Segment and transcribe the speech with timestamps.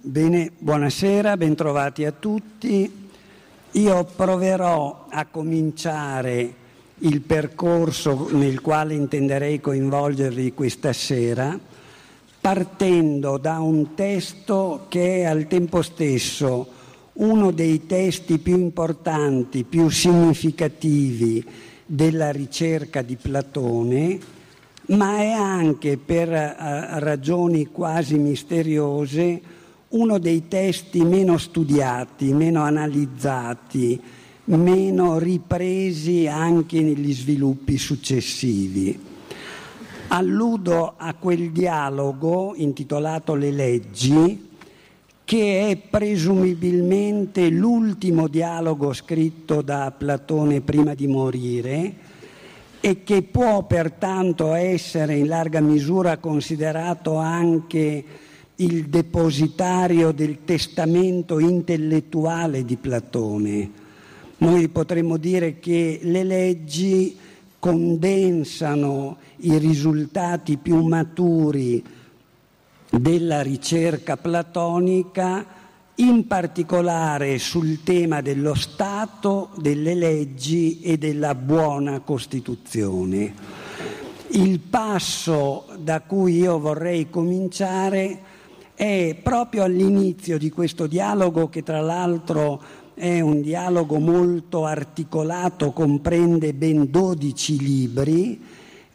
[0.00, 3.08] Bene, buonasera, bentrovati a tutti.
[3.72, 6.54] Io proverò a cominciare
[6.98, 11.58] il percorso nel quale intenderei coinvolgervi questa sera
[12.40, 16.68] partendo da un testo che è al tempo stesso
[17.14, 21.44] uno dei testi più importanti, più significativi
[21.84, 24.38] della ricerca di Platone,
[24.90, 29.40] ma è anche per uh, ragioni quasi misteriose
[29.88, 34.00] uno dei testi meno studiati, meno analizzati,
[34.44, 38.98] meno ripresi anche negli sviluppi successivi.
[40.08, 44.48] Alludo a quel dialogo intitolato Le leggi,
[45.24, 51.94] che è presumibilmente l'ultimo dialogo scritto da Platone prima di morire
[52.80, 58.04] e che può pertanto essere in larga misura considerato anche
[58.56, 63.70] il depositario del testamento intellettuale di Platone.
[64.38, 67.16] Noi potremmo dire che le leggi
[67.58, 71.82] condensano i risultati più maturi
[72.90, 75.46] della ricerca platonica,
[76.00, 83.34] in particolare sul tema dello Stato, delle leggi e della buona Costituzione.
[84.28, 88.18] Il passo da cui io vorrei cominciare
[88.74, 92.62] è proprio all'inizio di questo dialogo che tra l'altro
[92.94, 98.40] è un dialogo molto articolato, comprende ben 12 libri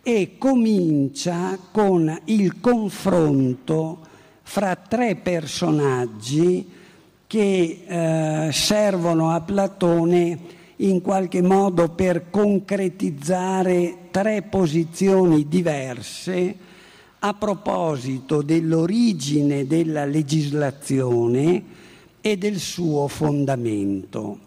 [0.01, 3.99] e comincia con il confronto
[4.41, 6.83] fra tre personaggi
[7.27, 10.39] che eh, servono a Platone
[10.77, 16.55] in qualche modo per concretizzare tre posizioni diverse
[17.19, 21.63] a proposito dell'origine della legislazione
[22.21, 24.39] e del suo fondamento.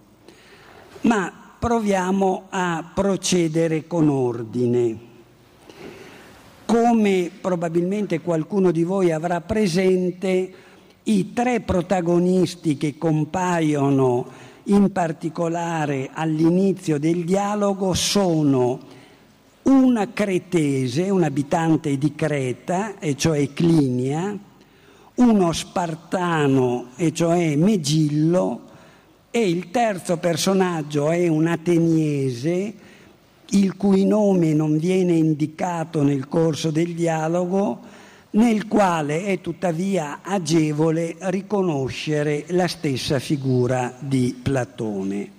[1.03, 5.07] Ma proviamo a procedere con ordine.
[6.67, 10.53] Come probabilmente qualcuno di voi avrà presente,
[11.09, 14.27] i tre protagonisti che compaiono
[14.65, 18.79] in particolare all'inizio del dialogo sono
[19.63, 24.37] una cretese, un abitante di Creta, e cioè Clinia,
[25.15, 28.61] uno spartano, e cioè Megillo,
[29.31, 32.75] e il terzo personaggio è un ateniese,
[33.51, 37.88] il cui nome non viene indicato nel corso del dialogo,
[38.31, 45.31] nel quale è tuttavia agevole riconoscere la stessa figura di Platone.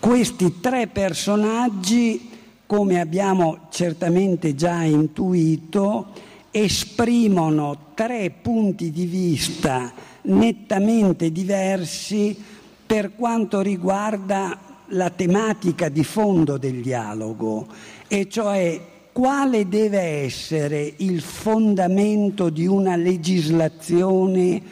[0.00, 2.28] Questi tre personaggi,
[2.66, 6.08] come abbiamo certamente già intuito,
[6.50, 9.92] esprimono tre punti di vista
[10.22, 12.36] nettamente diversi
[12.84, 14.58] per quanto riguarda
[14.88, 17.68] la tematica di fondo del dialogo,
[18.08, 18.80] e cioè
[19.12, 24.62] quale deve essere il fondamento di una legislazione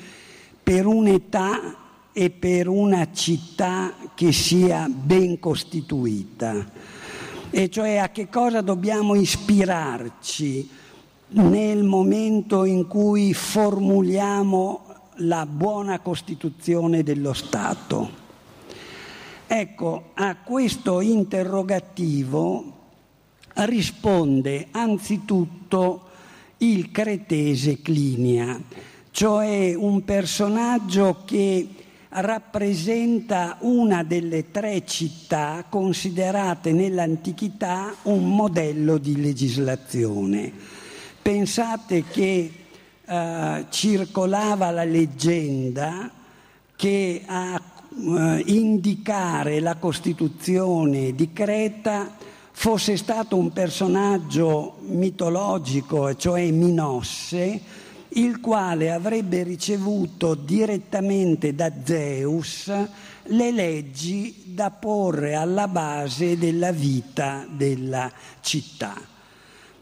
[0.63, 1.77] per un'età
[2.13, 6.67] e per una città che sia ben costituita,
[7.51, 10.69] e cioè a che cosa dobbiamo ispirarci
[11.31, 14.85] nel momento in cui formuliamo
[15.23, 18.27] la buona Costituzione dello Stato.
[19.47, 22.78] Ecco, a questo interrogativo
[23.67, 26.03] risponde anzitutto
[26.59, 28.61] il cretese Clinia,
[29.11, 31.69] cioè un personaggio che
[32.11, 40.51] rappresenta una delle tre città considerate nell'antichità un modello di legislazione.
[41.21, 42.51] Pensate che
[43.05, 46.11] eh, circolava la leggenda
[46.75, 47.61] che a
[47.91, 52.17] eh, indicare la Costituzione di Creta
[52.61, 57.61] fosse stato un personaggio mitologico, cioè Minosse,
[58.09, 62.67] il quale avrebbe ricevuto direttamente da Zeus
[63.23, 68.11] le leggi da porre alla base della vita della
[68.41, 69.01] città.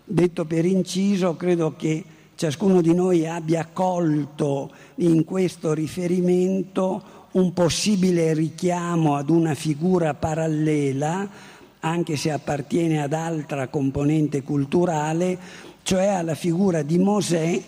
[0.05, 2.05] Detto per inciso, credo che
[2.35, 11.55] ciascuno di noi abbia colto in questo riferimento un possibile richiamo ad una figura parallela,
[11.87, 15.39] anche se appartiene ad altra componente culturale,
[15.83, 17.63] cioè alla figura di Mosè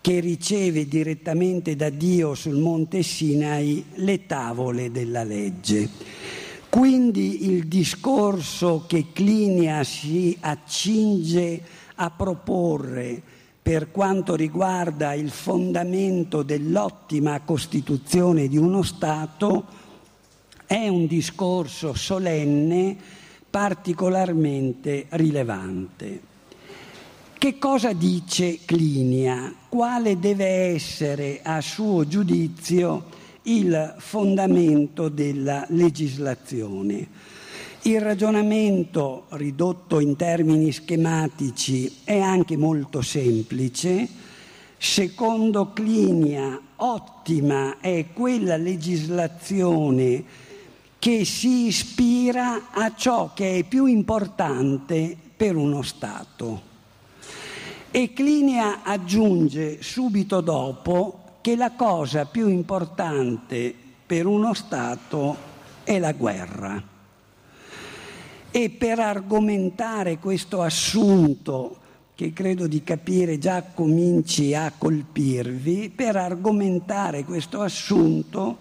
[0.00, 5.88] che riceve direttamente da Dio sul monte Sinai le tavole della legge.
[6.68, 11.62] Quindi il discorso che Clinia si accinge
[11.96, 13.22] a proporre
[13.62, 19.66] per quanto riguarda il fondamento dell'ottima costituzione di uno Stato,
[20.66, 23.20] è un discorso solenne
[23.52, 26.20] particolarmente rilevante.
[27.36, 29.54] Che cosa dice Clinia?
[29.68, 33.04] Quale deve essere, a suo giudizio,
[33.42, 37.06] il fondamento della legislazione?
[37.82, 44.08] Il ragionamento, ridotto in termini schematici, è anche molto semplice.
[44.78, 50.24] Secondo Clinia, ottima è quella legislazione
[51.02, 56.62] che si ispira a ciò che è più importante per uno Stato.
[57.90, 63.74] E Clinia aggiunge subito dopo che la cosa più importante
[64.06, 65.36] per uno Stato
[65.82, 66.80] è la guerra.
[68.52, 71.78] E per argomentare questo assunto,
[72.14, 78.56] che credo di capire già cominci a colpirvi, per argomentare questo assunto,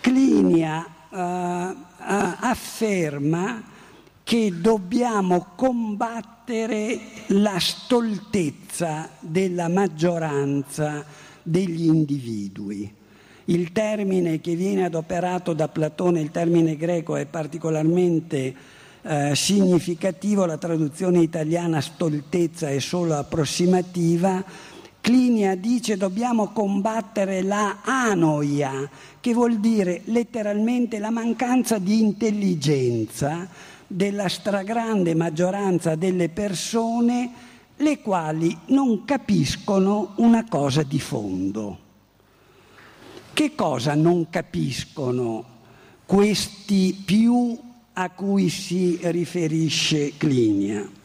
[0.00, 1.74] Clinia uh, uh,
[2.40, 3.62] afferma
[4.24, 11.04] che dobbiamo combattere la stoltezza della maggioranza
[11.42, 12.92] degli individui.
[13.46, 18.54] Il termine che viene adoperato da Platone, il termine greco, è particolarmente
[19.02, 24.42] eh, significativo, la traduzione italiana stoltezza è solo approssimativa.
[25.04, 28.88] Clinia dice dobbiamo combattere la anoia,
[29.20, 33.46] che vuol dire letteralmente la mancanza di intelligenza
[33.86, 37.30] della stragrande maggioranza delle persone
[37.76, 41.78] le quali non capiscono una cosa di fondo.
[43.34, 45.44] Che cosa non capiscono
[46.06, 47.54] questi più
[47.92, 51.03] a cui si riferisce Clinia?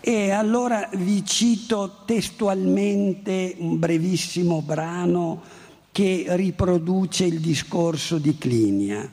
[0.00, 5.42] E allora vi cito testualmente un brevissimo brano
[5.90, 9.10] che riproduce il discorso di Clinia.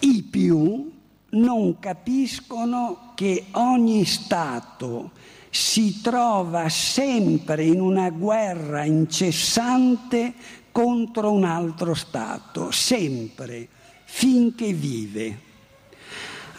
[0.00, 0.90] I più
[1.30, 5.12] non capiscono che ogni Stato
[5.50, 10.34] si trova sempre in una guerra incessante
[10.72, 13.68] contro un altro Stato, sempre,
[14.04, 15.48] finché vive.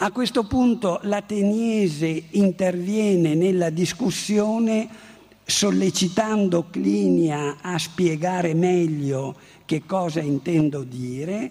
[0.02, 4.88] A questo punto l'ateniese interviene nella discussione
[5.44, 11.50] sollecitando Clinia a spiegare meglio che cosa intendo dire.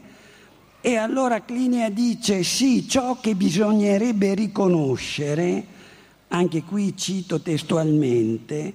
[0.81, 5.65] E allora Clinia dice sì, ciò che bisognerebbe riconoscere,
[6.27, 8.73] anche qui cito testualmente,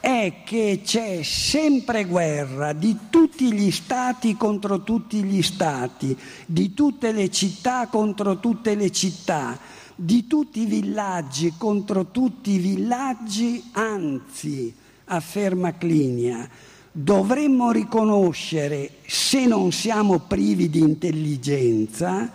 [0.00, 6.16] è che c'è sempre guerra di tutti gli stati contro tutti gli stati,
[6.46, 9.58] di tutte le città contro tutte le città,
[9.94, 14.72] di tutti i villaggi contro tutti i villaggi, anzi,
[15.04, 16.48] afferma Clinia,
[16.92, 22.30] dovremmo riconoscere, se non siamo privi di intelligenza,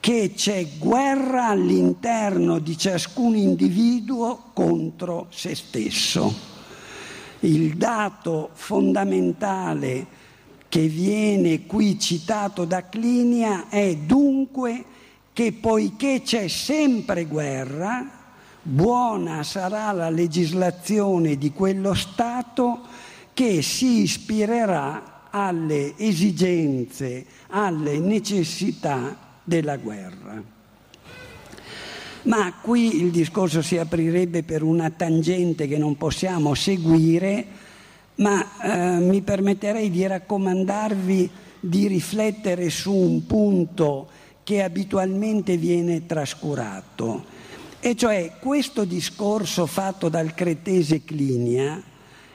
[0.00, 6.55] che c'è guerra all'interno di ciascun individuo contro se stesso.
[7.40, 10.06] Il dato fondamentale
[10.68, 14.84] che viene qui citato da Clinia è dunque
[15.32, 18.08] che poiché c'è sempre guerra,
[18.62, 22.80] buona sarà la legislazione di quello Stato
[23.34, 30.55] che si ispirerà alle esigenze, alle necessità della guerra.
[32.26, 37.46] Ma qui il discorso si aprirebbe per una tangente che non possiamo seguire,
[38.16, 41.30] ma eh, mi permetterei di raccomandarvi
[41.60, 44.08] di riflettere su un punto
[44.42, 47.24] che abitualmente viene trascurato,
[47.78, 51.80] e cioè questo discorso fatto dal cretese Clinia,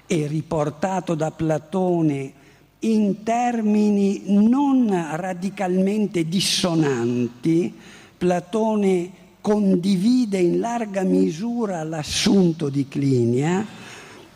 [0.07, 2.33] e riportato da Platone
[2.79, 7.73] in termini non radicalmente dissonanti,
[8.17, 13.65] Platone condivide in larga misura l'assunto di Clinia.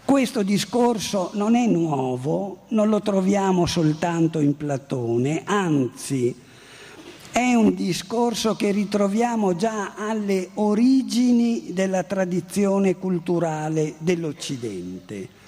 [0.04, 6.36] Questo discorso non è nuovo, non lo troviamo soltanto in Platone, anzi
[7.32, 15.44] è un discorso che ritroviamo già alle origini della tradizione culturale dell'Occidente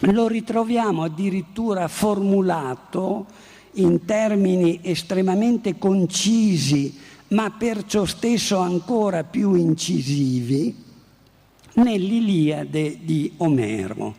[0.00, 3.26] lo ritroviamo addirittura formulato
[3.74, 10.74] in termini estremamente concisi, ma perciò stesso ancora più incisivi,
[11.74, 14.14] nell'Iliade di Omero,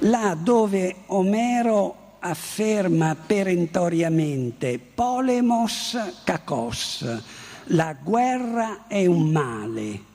[0.00, 7.04] là dove Omero afferma perentoriamente polemos kakos,
[7.70, 10.14] la guerra è un male.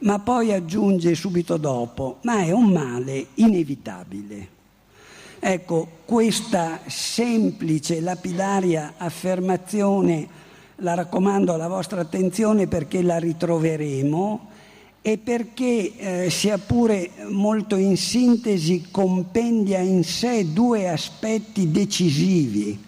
[0.00, 4.56] ma poi aggiunge subito dopo, ma è un male inevitabile.
[5.40, 10.28] Ecco, questa semplice, lapidaria affermazione
[10.80, 14.48] la raccomando alla vostra attenzione perché la ritroveremo
[15.02, 22.78] e perché, eh, sia pure molto in sintesi, compendia in sé due aspetti decisivi.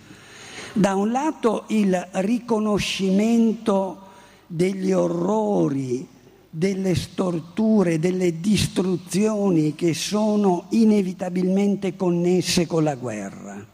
[0.73, 4.09] Da un lato il riconoscimento
[4.47, 6.07] degli orrori,
[6.51, 13.70] delle storture, delle distruzioni che sono inevitabilmente connesse con la guerra.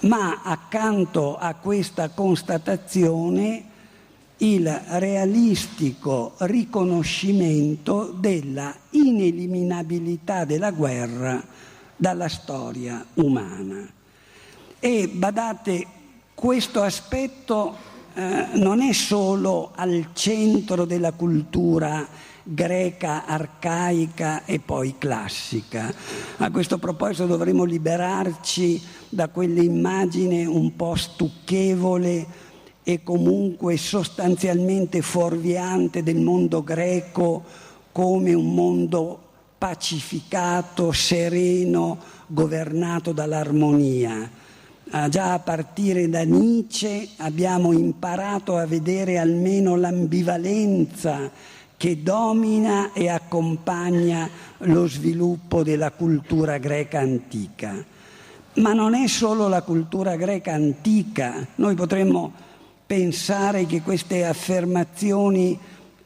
[0.00, 3.64] Ma accanto a questa constatazione
[4.38, 11.42] il realistico riconoscimento della ineliminabilità della guerra
[11.96, 13.86] dalla storia umana.
[14.78, 15.86] E badate,
[16.34, 17.76] questo aspetto
[18.18, 22.04] eh, non è solo al centro della cultura
[22.42, 25.94] greca, arcaica e poi classica.
[26.38, 32.26] A questo proposito dovremmo liberarci da quell'immagine un po' stucchevole
[32.82, 37.44] e comunque sostanzialmente fuorviante del mondo greco
[37.92, 39.20] come un mondo
[39.58, 44.47] pacificato, sereno, governato dall'armonia.
[44.90, 51.30] Ah, già a partire da Nietzsche abbiamo imparato a vedere almeno l'ambivalenza
[51.76, 54.26] che domina e accompagna
[54.58, 57.84] lo sviluppo della cultura greca antica.
[58.54, 62.32] Ma non è solo la cultura greca antica, noi potremmo
[62.86, 65.58] pensare che queste affermazioni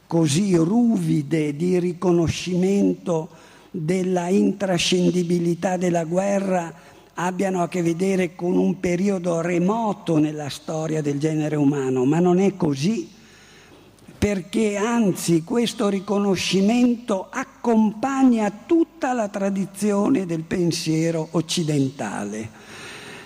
[0.07, 3.29] così ruvide di riconoscimento
[3.71, 11.19] della intrascendibilità della guerra abbiano a che vedere con un periodo remoto nella storia del
[11.19, 13.09] genere umano, ma non è così,
[14.17, 22.61] perché anzi questo riconoscimento accompagna tutta la tradizione del pensiero occidentale.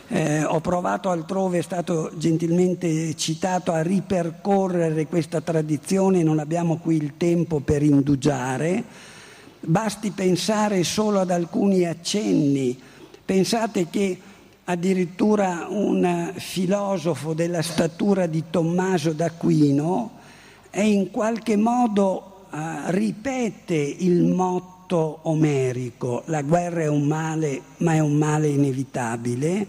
[0.10, 6.96] Eh, ho provato altrove, è stato gentilmente citato, a ripercorrere questa tradizione, non abbiamo qui
[6.96, 8.84] il tempo per indugiare,
[9.60, 12.80] basti pensare solo ad alcuni accenni.
[13.28, 14.18] Pensate che
[14.64, 20.12] addirittura un filosofo della statura di Tommaso d'Aquino
[20.70, 27.96] è in qualche modo eh, ripete il motto omerico, la guerra è un male, ma
[27.96, 29.68] è un male inevitabile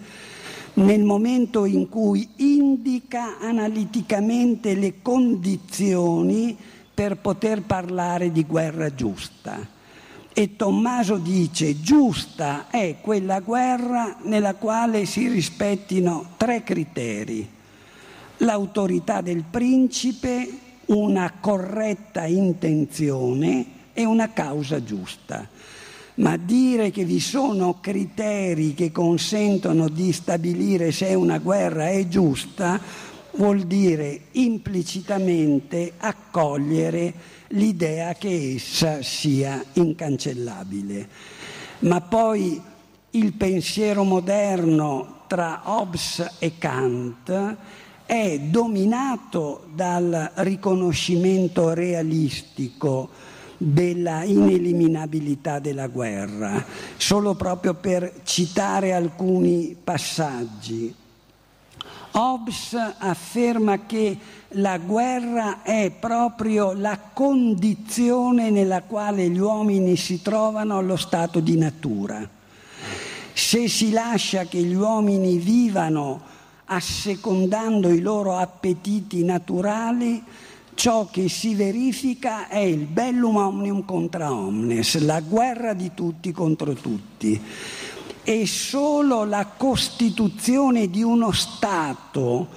[0.74, 6.56] nel momento in cui indica analiticamente le condizioni
[6.94, 9.77] per poter parlare di guerra giusta.
[10.32, 17.48] E Tommaso dice giusta è quella guerra nella quale si rispettino tre criteri.
[18.38, 20.48] L'autorità del principe,
[20.86, 25.48] una corretta intenzione e una causa giusta
[26.18, 32.80] ma dire che vi sono criteri che consentono di stabilire se una guerra è giusta
[33.38, 37.14] vuol dire implicitamente accogliere
[37.48, 41.08] l'idea che essa sia incancellabile.
[41.80, 42.60] Ma poi
[43.10, 47.56] il pensiero moderno tra Hobbes e Kant
[48.04, 53.10] è dominato dal riconoscimento realistico
[53.56, 56.64] della ineliminabilità della guerra,
[56.96, 60.94] solo proprio per citare alcuni passaggi.
[62.18, 64.18] Hobbes afferma che
[64.52, 71.56] la guerra è proprio la condizione nella quale gli uomini si trovano allo stato di
[71.56, 72.28] natura.
[73.32, 76.20] Se si lascia che gli uomini vivano
[76.64, 80.20] assecondando i loro appetiti naturali,
[80.74, 86.72] ciò che si verifica è il bellum omnium contra omnes, la guerra di tutti contro
[86.72, 87.40] tutti.
[88.30, 92.48] E solo la costituzione di uno Stato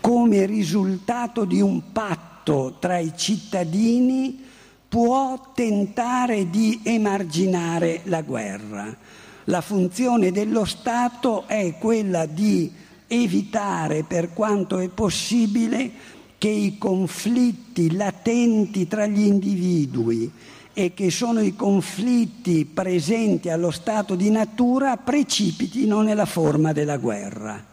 [0.00, 4.42] come risultato di un patto tra i cittadini
[4.88, 8.96] può tentare di emarginare la guerra.
[9.44, 12.72] La funzione dello Stato è quella di
[13.06, 15.90] evitare per quanto è possibile
[16.38, 20.30] che i conflitti latenti tra gli individui
[20.72, 27.66] e che sono i conflitti presenti allo stato di natura precipitino nella forma della guerra.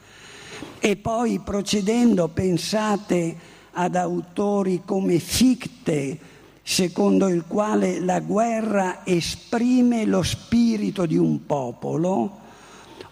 [0.79, 3.37] E poi procedendo pensate
[3.73, 6.17] ad autori come Fichte,
[6.63, 12.39] secondo il quale la guerra esprime lo spirito di un popolo,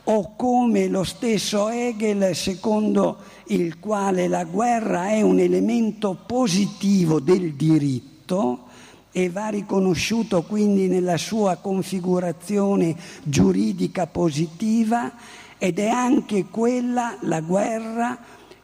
[0.06, 3.18] o come lo stesso Hegel, secondo
[3.48, 8.72] il quale la guerra è un elemento positivo del diritto,
[9.16, 15.14] e va riconosciuto quindi nella sua configurazione giuridica positiva
[15.60, 18.18] ed è anche quella, la guerra,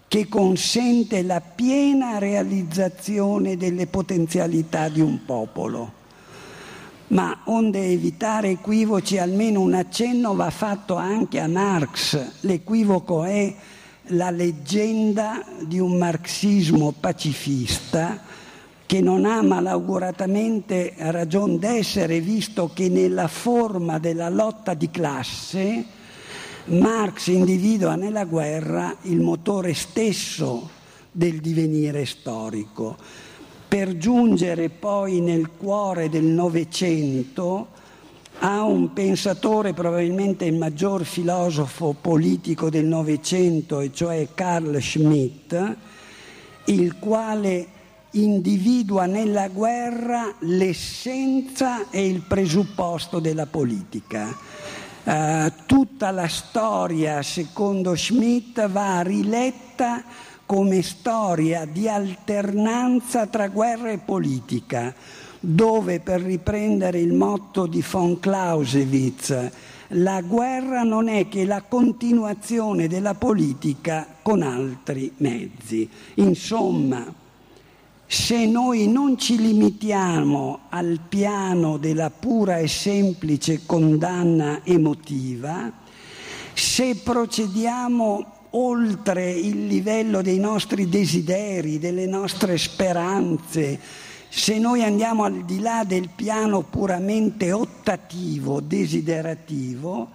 [0.08, 5.99] che consente la piena realizzazione delle potenzialità di un popolo.
[7.10, 12.42] Ma onde evitare equivoci, almeno un accenno va fatto anche a Marx.
[12.42, 13.54] L'equivoco è
[14.12, 18.22] la leggenda di un marxismo pacifista
[18.86, 25.86] che non ha malauguratamente ragion d'essere, visto che nella forma della lotta di classe
[26.66, 30.70] Marx individua nella guerra il motore stesso
[31.12, 32.96] del divenire storico,
[33.70, 37.68] per giungere poi nel cuore del Novecento
[38.40, 45.76] a un pensatore, probabilmente il maggior filosofo politico del Novecento, e cioè Carl Schmitt,
[46.66, 47.68] il quale
[48.12, 54.36] individua nella guerra l'essenza e il presupposto della politica.
[55.04, 60.04] Uh, tutta la storia, secondo Schmidt, va riletta
[60.50, 64.92] come storia di alternanza tra guerra e politica,
[65.40, 69.52] dove, per riprendere il motto di von Clausewitz,
[69.90, 75.88] la guerra non è che la continuazione della politica con altri mezzi.
[76.16, 77.06] Insomma,
[78.08, 85.72] se noi non ci limitiamo al piano della pura e semplice condanna emotiva,
[86.56, 93.80] se procediamo oltre il livello dei nostri desideri, delle nostre speranze,
[94.30, 100.10] se noi andiamo al di là del piano puramente ottativo, desiderativo,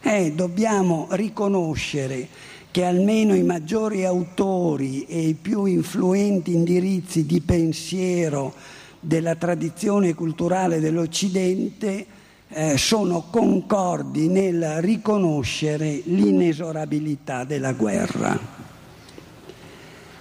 [0.00, 2.28] eh, dobbiamo riconoscere
[2.70, 8.54] che almeno i maggiori autori e i più influenti indirizzi di pensiero
[9.00, 12.06] della tradizione culturale dell'Occidente
[12.52, 18.38] eh, sono concordi nel riconoscere l'inesorabilità della guerra.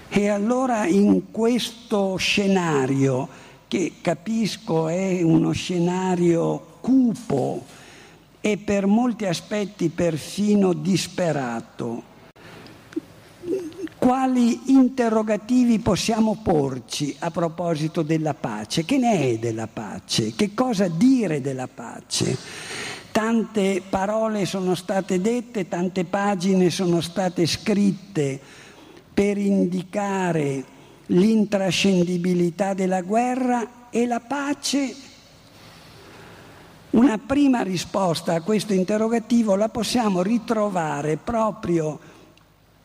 [0.10, 3.28] E allora in questo scenario,
[3.68, 7.66] che capisco è uno scenario cupo
[8.42, 12.04] e per molti aspetti perfino disperato,
[14.00, 18.86] quali interrogativi possiamo porci a proposito della pace?
[18.86, 20.34] Che ne è della pace?
[20.34, 22.38] Che cosa dire della pace?
[23.12, 28.40] Tante parole sono state dette, tante pagine sono state scritte
[29.14, 30.64] per indicare
[31.08, 34.96] l'intrascendibilità della guerra e la pace.
[36.92, 42.00] Una prima risposta a questo interrogativo la possiamo ritrovare proprio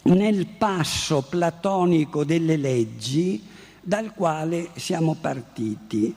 [0.04, 3.42] nel passo platonico delle leggi
[3.80, 6.14] dal quale siamo partiti,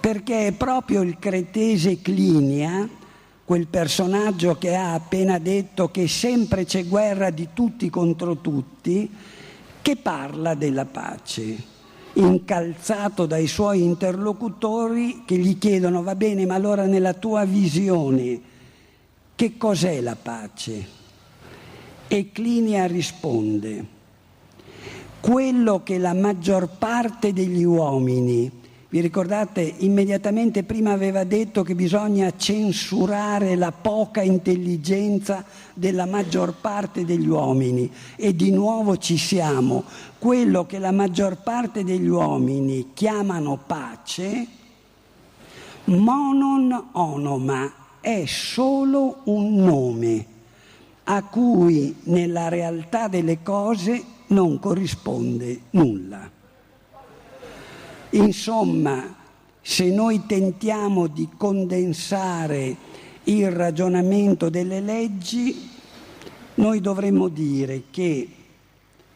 [0.00, 2.88] perché è proprio il cretese Clinia,
[3.44, 9.10] quel personaggio che ha appena detto che sempre c'è guerra di tutti contro tutti,
[9.82, 11.56] che parla della pace,
[12.14, 18.40] incalzato dai suoi interlocutori che gli chiedono va bene, ma allora nella tua visione
[19.34, 21.00] che cos'è la pace?
[22.14, 23.86] E Clinia risponde,
[25.18, 28.50] quello che la maggior parte degli uomini,
[28.90, 37.06] vi ricordate, immediatamente prima aveva detto che bisogna censurare la poca intelligenza della maggior parte
[37.06, 39.84] degli uomini e di nuovo ci siamo,
[40.18, 44.46] quello che la maggior parte degli uomini chiamano pace,
[45.84, 47.72] monon onoma,
[48.02, 50.31] è solo un nome
[51.14, 56.30] a cui nella realtà delle cose non corrisponde nulla.
[58.10, 59.14] Insomma,
[59.60, 62.74] se noi tentiamo di condensare
[63.24, 65.68] il ragionamento delle leggi,
[66.54, 68.26] noi dovremmo dire che,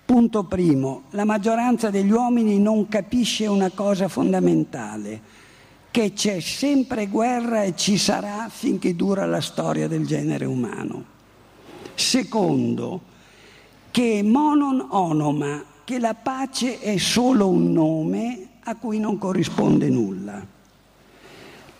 [0.05, 5.21] punto primo, la maggioranza degli uomini non capisce una cosa fondamentale,
[5.91, 11.15] che c'è sempre guerra e ci sarà finché dura la storia del genere umano.
[11.97, 13.01] Secondo,
[13.91, 20.45] che monon onoma, che la pace è solo un nome a cui non corrisponde nulla.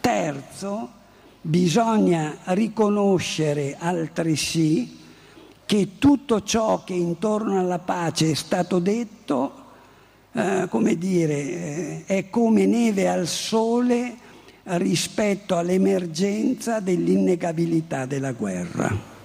[0.01, 0.89] Terzo,
[1.43, 5.01] bisogna riconoscere altresì
[5.67, 9.65] che tutto ciò che intorno alla pace è stato detto,
[10.33, 14.17] eh, come dire, eh, è come neve al sole
[14.63, 19.16] rispetto all'emergenza dell'innegabilità della guerra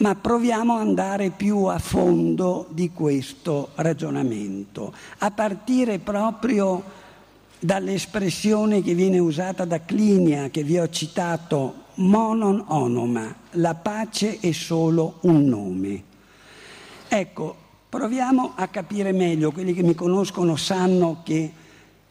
[0.00, 6.82] ma proviamo ad andare più a fondo di questo ragionamento, a partire proprio
[7.58, 14.52] dall'espressione che viene usata da Clinia, che vi ho citato, monon onoma, la pace è
[14.52, 16.02] solo un nome.
[17.06, 17.56] Ecco,
[17.88, 21.52] proviamo a capire meglio, quelli che mi conoscono sanno che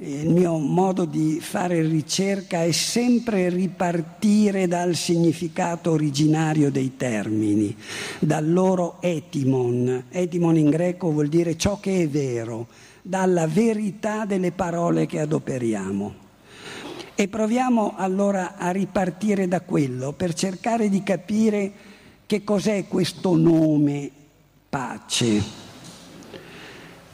[0.01, 7.75] il mio modo di fare ricerca è sempre ripartire dal significato originario dei termini,
[8.19, 10.05] dal loro etimon.
[10.09, 12.67] Etimon in greco vuol dire ciò che è vero,
[13.01, 16.27] dalla verità delle parole che adoperiamo.
[17.13, 21.71] E proviamo allora a ripartire da quello per cercare di capire
[22.25, 24.09] che cos'è questo nome
[24.69, 25.68] pace.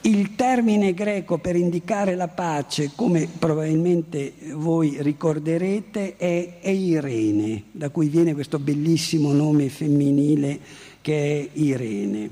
[0.06, 8.08] Il termine greco per indicare la pace, come probabilmente voi ricorderete, è Eirene, da cui
[8.08, 10.60] viene questo bellissimo nome femminile
[11.02, 12.30] che è Irene.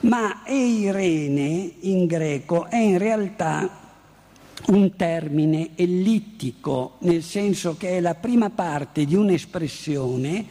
[0.00, 3.78] Ma Eirene in greco è in realtà
[4.68, 10.46] un termine ellittico, nel senso che è la prima parte di un'espressione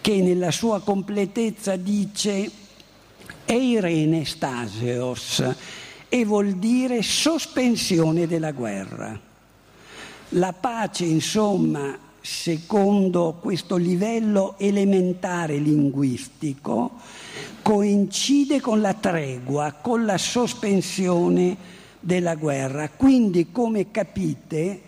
[0.00, 2.50] che nella sua completezza dice
[3.44, 5.44] Eirene Staseos
[6.08, 9.18] e vuol dire sospensione della guerra.
[10.30, 16.92] La pace, insomma, secondo questo livello elementare linguistico,
[17.62, 21.56] coincide con la tregua, con la sospensione
[21.98, 22.88] della guerra.
[22.90, 24.82] Quindi, come capite,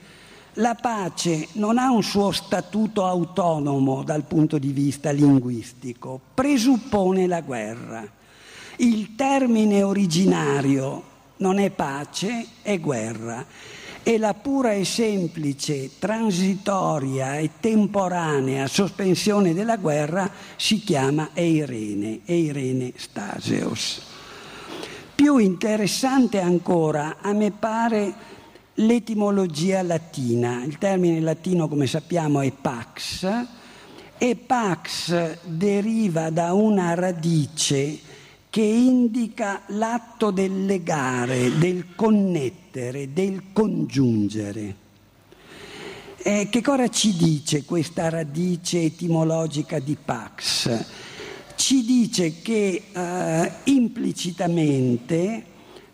[0.54, 7.40] la pace non ha un suo statuto autonomo dal punto di vista linguistico, presuppone la
[7.40, 8.22] guerra.
[8.76, 11.02] Il termine originario
[11.36, 13.46] non è pace, è guerra.
[14.02, 22.92] E la pura e semplice, transitoria e temporanea sospensione della guerra si chiama Eirene, Eirene
[22.96, 24.02] Staseos.
[25.14, 28.12] Più interessante ancora, a me pare,
[28.74, 30.62] l'etimologia latina.
[30.64, 33.46] Il termine latino, come sappiamo, è pax,
[34.18, 37.98] e pax deriva da una radice
[38.54, 44.76] che indica l'atto del legare, del connettere, del congiungere.
[46.18, 50.84] Eh, che cosa ci dice questa radice etimologica di pax?
[51.56, 55.44] Ci dice che eh, implicitamente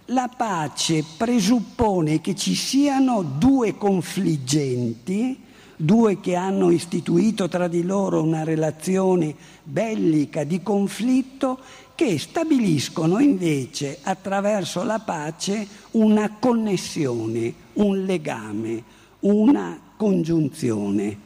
[0.09, 8.23] la pace presuppone che ci siano due confliggenti, due che hanno istituito tra di loro
[8.23, 11.59] una relazione bellica di conflitto
[12.01, 18.83] che stabiliscono invece attraverso la pace una connessione, un legame,
[19.21, 21.19] una congiunzione.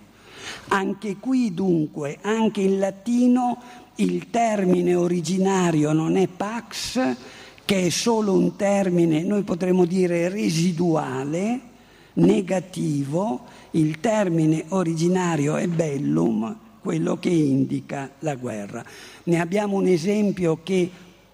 [0.70, 3.62] Anche qui dunque, anche in latino,
[3.94, 6.98] il termine originario non è pax,
[7.64, 11.60] che è solo un termine, noi potremmo dire residuale,
[12.14, 18.85] negativo, il termine originario è bellum, quello che indica la guerra.
[19.23, 20.90] Ne abbiamo un esempio che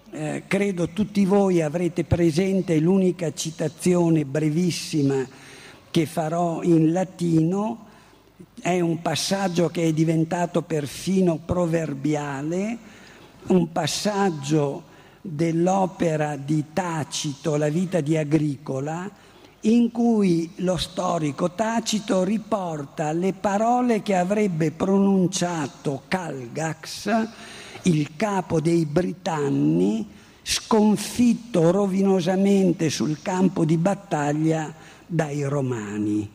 [0.09, 5.27] eh, credo tutti voi avrete presente, l'unica citazione brevissima
[5.91, 7.85] che farò in latino,
[8.61, 12.77] è un passaggio che è diventato perfino proverbiale,
[13.47, 14.83] un passaggio
[15.19, 19.11] dell'opera di Tacito, La vita di Agricola,
[19.61, 27.27] in cui lo storico Tacito riporta le parole che avrebbe pronunciato Calgax,
[27.83, 30.07] il capo dei Britanni,
[30.41, 34.73] sconfitto rovinosamente sul campo di battaglia
[35.05, 36.29] dai Romani.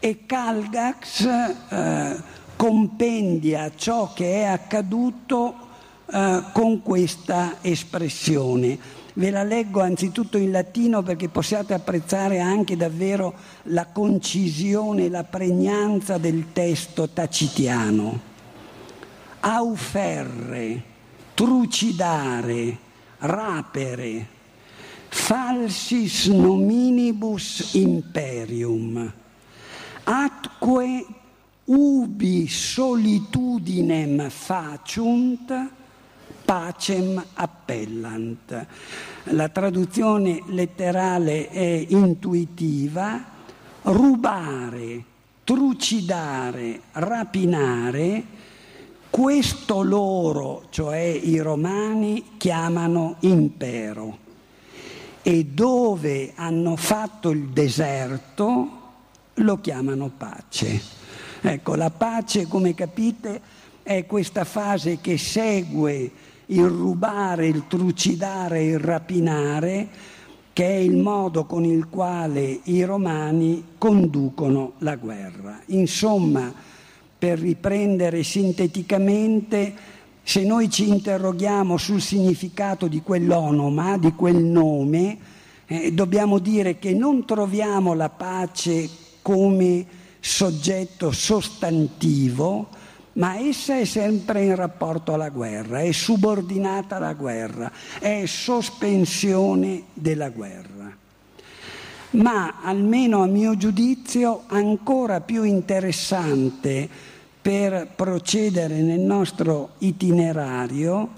[0.00, 1.26] E Calgax
[1.68, 2.22] eh,
[2.56, 5.66] compendia ciò che è accaduto
[6.10, 13.34] eh, con questa espressione Ve la leggo anzitutto in latino perché possiate apprezzare anche davvero
[13.64, 18.20] la concisione, la pregnanza del testo tacitiano.
[19.40, 20.82] Auferre,
[21.34, 22.78] trucidare,
[23.18, 24.24] rapere,
[25.08, 29.12] falsis nominibus imperium,
[30.04, 31.06] atque
[31.64, 35.70] ubi solitudinem faciunt,
[36.48, 38.66] pacem appellant.
[39.24, 43.22] La traduzione letterale è intuitiva,
[43.82, 45.04] rubare,
[45.44, 48.24] trucidare, rapinare,
[49.10, 54.16] questo loro, cioè i romani, chiamano impero.
[55.20, 58.80] E dove hanno fatto il deserto
[59.34, 60.80] lo chiamano pace.
[61.42, 63.38] Ecco, la pace, come capite,
[63.82, 66.10] è questa fase che segue
[66.50, 69.88] il rubare, il trucidare, il rapinare,
[70.52, 75.60] che è il modo con il quale i romani conducono la guerra.
[75.66, 76.52] Insomma,
[77.18, 79.74] per riprendere sinteticamente,
[80.22, 85.18] se noi ci interroghiamo sul significato di quell'onoma, di quel nome,
[85.66, 88.88] eh, dobbiamo dire che non troviamo la pace
[89.22, 89.86] come
[90.18, 92.68] soggetto sostantivo,
[93.18, 100.30] ma essa è sempre in rapporto alla guerra, è subordinata alla guerra, è sospensione della
[100.30, 100.96] guerra.
[102.10, 106.88] Ma almeno a mio giudizio ancora più interessante
[107.42, 111.08] per procedere nel nostro itinerario,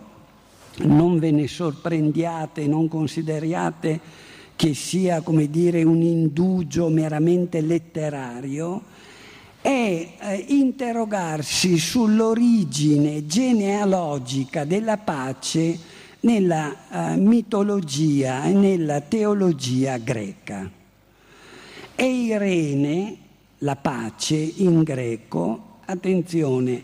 [0.78, 4.00] non ve ne sorprendiate, non consideriate
[4.56, 8.82] che sia come dire un indugio meramente letterario,
[9.62, 9.68] è
[10.18, 15.78] eh, interrogarsi sull'origine genealogica della pace
[16.20, 20.70] nella eh, mitologia e nella teologia greca.
[21.94, 23.16] E Irene,
[23.58, 26.82] la pace in greco, attenzione,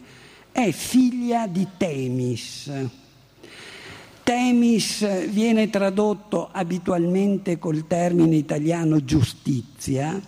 [0.52, 2.70] è figlia di Temis.
[4.22, 10.20] Temis viene tradotto abitualmente col termine italiano giustizia,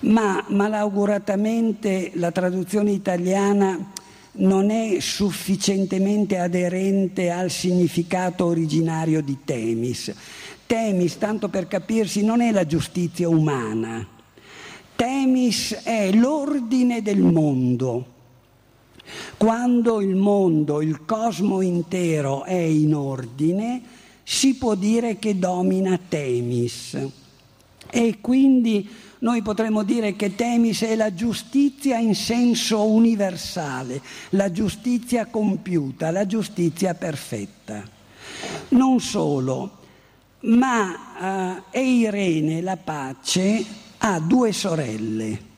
[0.00, 3.92] ma malauguratamente la traduzione italiana
[4.32, 10.14] non è sufficientemente aderente al significato originario di Temis.
[10.66, 14.06] Temis, tanto per capirsi, non è la giustizia umana.
[14.94, 18.18] Temis è l'ordine del mondo.
[19.36, 23.82] Quando il mondo, il cosmo intero è in ordine,
[24.22, 26.96] si può dire che domina Temis.
[27.90, 28.88] E quindi
[29.20, 36.24] noi potremmo dire che Temis è la giustizia in senso universale, la giustizia compiuta, la
[36.24, 37.82] giustizia perfetta.
[38.68, 39.78] Non solo,
[40.40, 43.62] ma eh, Eirene, la pace,
[43.98, 45.48] ha due sorelle.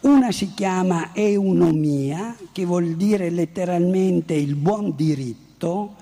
[0.00, 5.94] Una si chiama eunomia, che vuol dire letteralmente il buon diritto,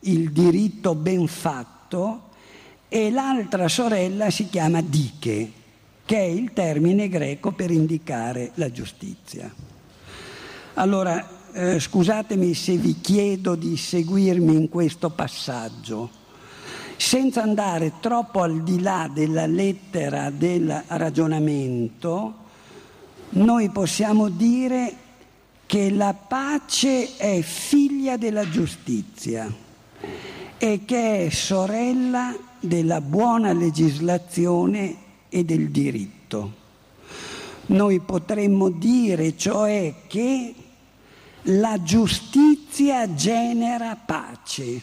[0.00, 2.28] il diritto ben fatto,
[2.88, 5.60] e l'altra sorella si chiama diche,
[6.04, 9.52] che è il termine greco per indicare la giustizia.
[10.74, 16.20] Allora, eh, scusatemi se vi chiedo di seguirmi in questo passaggio,
[16.96, 22.34] senza andare troppo al di là della lettera del ragionamento,
[23.30, 24.96] noi possiamo dire
[25.66, 29.50] che la pace è figlia della giustizia
[30.58, 34.96] e che è sorella della buona legislazione
[35.34, 36.60] e del diritto.
[37.66, 40.54] Noi potremmo dire cioè che
[41.44, 44.82] la giustizia genera pace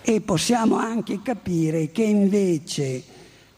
[0.00, 3.02] e possiamo anche capire che invece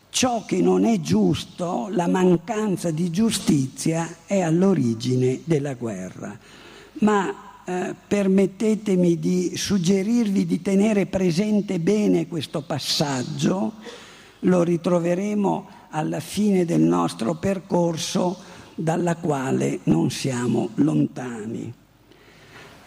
[0.08, 6.36] ciò che non è giusto, la mancanza di giustizia, è all'origine della guerra.
[7.00, 13.74] Ma eh, permettetemi di suggerirvi di tenere presente bene questo passaggio
[14.40, 18.36] lo ritroveremo alla fine del nostro percorso
[18.74, 21.72] dalla quale non siamo lontani.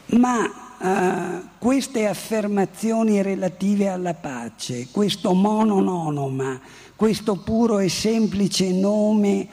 [0.05, 0.45] Ma
[0.79, 6.59] eh, queste affermazioni relative alla pace, questo monononoma,
[6.95, 9.47] questo puro e semplice nome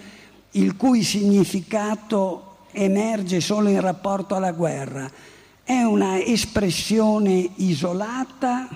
[0.52, 5.10] il cui significato emerge solo in rapporto alla guerra,
[5.64, 8.68] è una espressione isolata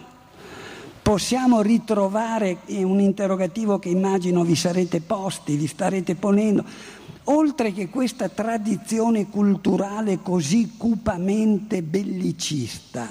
[1.02, 6.64] possiamo ritrovare, è un interrogativo che immagino vi sarete posti, vi starete ponendo,
[7.24, 13.08] oltre che questa tradizione culturale così cupamente bellicista,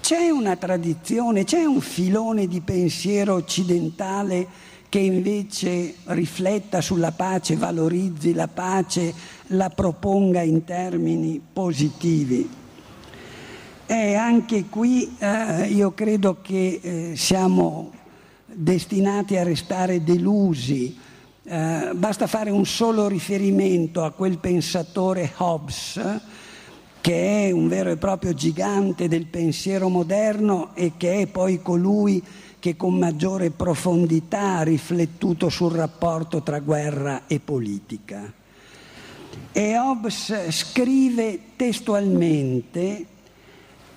[0.00, 4.46] c'è una tradizione, c'è un filone di pensiero occidentale
[4.88, 9.14] che invece rifletta sulla pace, valorizzi la pace,
[9.48, 12.59] la proponga in termini positivi.
[13.92, 17.90] E anche qui eh, io credo che eh, siamo
[18.46, 20.96] destinati a restare delusi.
[21.42, 26.00] Eh, basta fare un solo riferimento a quel pensatore Hobbes,
[27.00, 32.22] che è un vero e proprio gigante del pensiero moderno e che è poi colui
[32.60, 38.32] che con maggiore profondità ha riflettuto sul rapporto tra guerra e politica.
[39.50, 43.18] E Hobbes scrive testualmente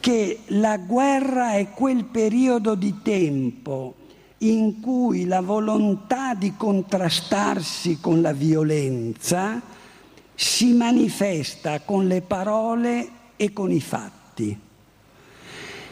[0.04, 3.96] che la guerra è quel periodo di tempo
[4.40, 9.62] in cui la volontà di contrastarsi con la violenza
[10.36, 14.60] si manifesta con le parole e con i fatti.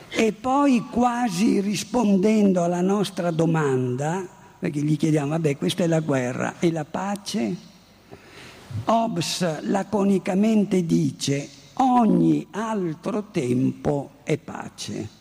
[0.10, 4.28] E poi quasi rispondendo alla nostra domanda,
[4.60, 7.56] perché gli chiediamo, vabbè, questa è la guerra, e la pace?
[8.84, 15.20] Hobbes laconicamente dice, ogni altro tempo è pace.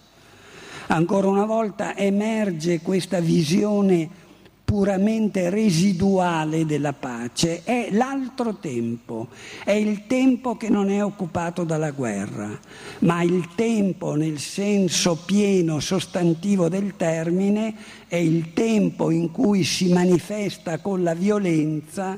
[0.89, 4.29] Ancora una volta emerge questa visione
[4.71, 9.27] puramente residuale della pace, è l'altro tempo,
[9.65, 12.57] è il tempo che non è occupato dalla guerra,
[13.01, 17.75] ma il tempo nel senso pieno sostantivo del termine
[18.07, 22.17] è il tempo in cui si manifesta con la violenza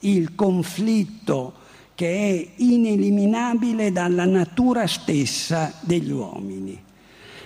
[0.00, 1.54] il conflitto
[1.94, 6.82] che è ineliminabile dalla natura stessa degli uomini.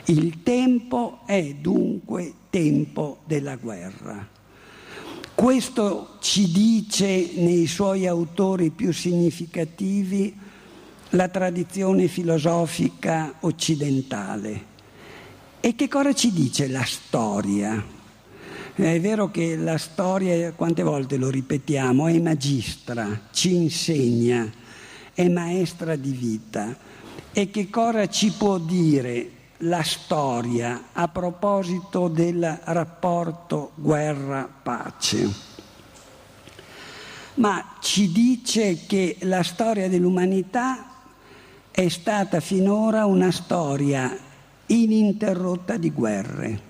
[0.07, 4.27] Il tempo è dunque tempo della guerra.
[5.35, 10.35] Questo ci dice nei suoi autori più significativi
[11.11, 14.77] la tradizione filosofica occidentale.
[15.61, 17.97] E che cosa ci dice la storia?
[18.81, 24.49] È vero che la storia, quante volte lo ripetiamo, è magistra, ci insegna,
[25.13, 26.77] è maestra di vita.
[27.33, 35.29] E che cosa ci può dire la storia a proposito del rapporto guerra-pace,
[37.35, 41.03] ma ci dice che la storia dell'umanità
[41.73, 44.17] è stata finora una storia
[44.67, 46.68] ininterrotta di guerre,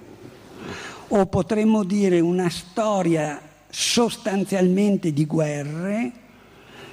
[1.08, 6.12] o potremmo dire una storia sostanzialmente di guerre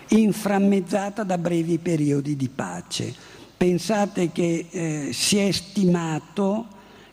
[0.10, 3.14] inframmezzata da brevi periodi di pace.
[3.58, 6.68] Pensate che eh, si è stimato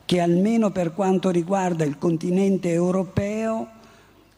[0.04, 3.68] che almeno per quanto riguarda il continente europeo,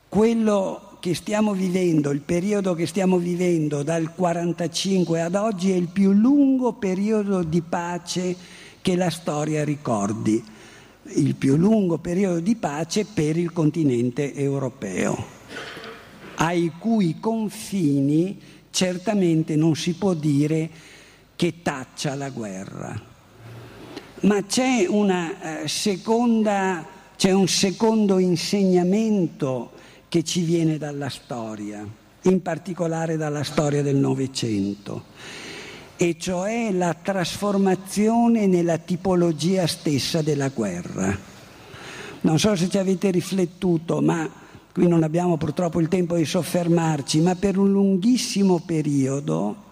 [0.08, 5.88] quello che stiamo vivendo, il periodo che stiamo vivendo dal 1945 ad oggi è il
[5.88, 8.36] più lungo periodo di pace
[8.80, 10.42] che la storia ricordi,
[11.12, 15.16] il più lungo periodo di pace per il continente europeo,
[16.36, 18.40] ai cui confini
[18.70, 20.68] certamente non si può dire
[21.36, 23.12] che taccia la guerra.
[24.20, 26.86] Ma c'è, eh, seconda,
[27.16, 29.72] c'è un secondo insegnamento
[30.08, 31.86] che ci viene dalla storia,
[32.22, 35.04] in particolare dalla storia del Novecento,
[35.96, 41.16] e cioè la trasformazione nella tipologia stessa della guerra.
[42.22, 44.28] Non so se ci avete riflettuto, ma
[44.72, 49.62] qui non abbiamo purtroppo il tempo di soffermarci, ma per un lunghissimo periodo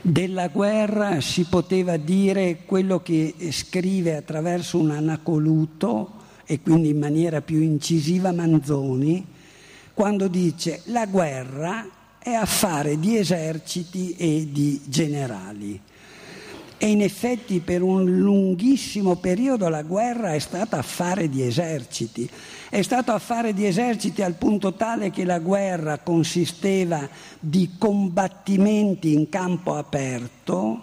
[0.00, 7.40] della guerra si poteva dire quello che scrive attraverso un anacoluto e quindi in maniera
[7.40, 9.24] più incisiva Manzoni,
[9.94, 11.86] quando dice la guerra
[12.22, 15.80] è affare di eserciti e di generali.
[16.78, 22.28] E in effetti per un lunghissimo periodo la guerra è stata affare di eserciti.
[22.68, 27.08] È stato affare di eserciti al punto tale che la guerra consisteva
[27.38, 30.82] di combattimenti in campo aperto,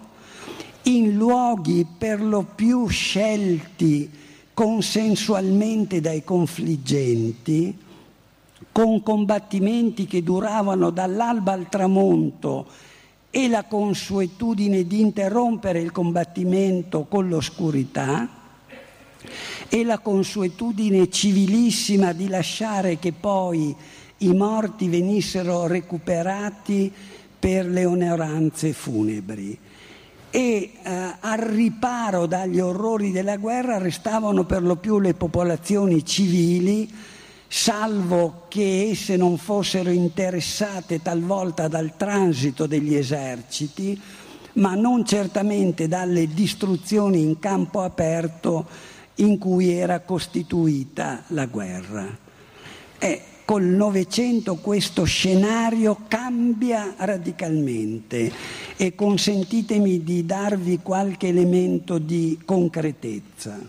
[0.83, 4.09] in luoghi per lo più scelti
[4.53, 7.77] consensualmente dai confliggenti,
[8.79, 12.65] con combattimenti che duravano dall'alba al tramonto
[13.29, 18.25] e la consuetudine di interrompere il combattimento con l'oscurità
[19.67, 23.75] e la consuetudine civilissima di lasciare che poi
[24.19, 26.89] i morti venissero recuperati
[27.37, 29.59] per le onoranze funebri.
[30.29, 30.71] E eh,
[31.19, 37.17] al riparo dagli orrori della guerra restavano per lo più le popolazioni civili
[37.51, 43.99] salvo che esse non fossero interessate talvolta dal transito degli eserciti,
[44.53, 48.67] ma non certamente dalle distruzioni in campo aperto
[49.15, 52.17] in cui era costituita la guerra.
[52.99, 58.31] E col Novecento questo scenario cambia radicalmente
[58.77, 63.59] e consentitemi di darvi qualche elemento di concretezza.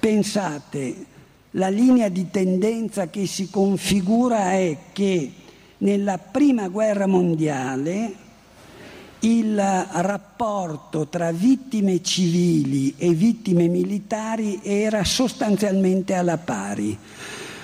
[0.00, 1.06] Pensate,
[1.52, 5.32] la linea di tendenza che si configura è che
[5.78, 8.26] nella prima guerra mondiale
[9.20, 16.96] il rapporto tra vittime civili e vittime militari era sostanzialmente alla pari.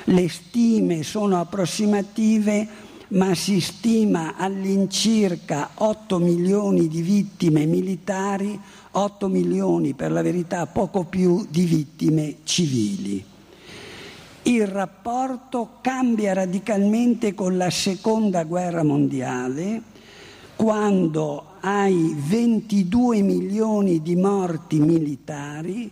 [0.04, 2.66] Le stime sono approssimative,
[3.08, 8.58] ma si stima all'incirca 8 milioni di vittime militari,
[8.92, 13.32] 8 milioni per la verità poco più di vittime civili
[14.44, 19.80] il rapporto cambia radicalmente con la seconda guerra mondiale,
[20.54, 25.90] quando ai 22 milioni di morti militari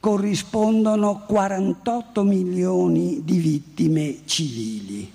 [0.00, 5.12] corrispondono 48 milioni di vittime civili.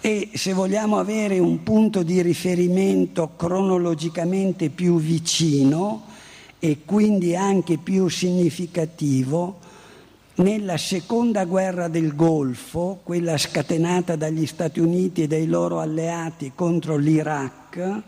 [0.00, 6.04] E se vogliamo avere un punto di riferimento cronologicamente più vicino
[6.58, 9.60] e quindi anche più significativo,
[10.38, 16.96] nella seconda guerra del Golfo, quella scatenata dagli Stati Uniti e dai loro alleati contro
[16.96, 18.02] l'Iraq,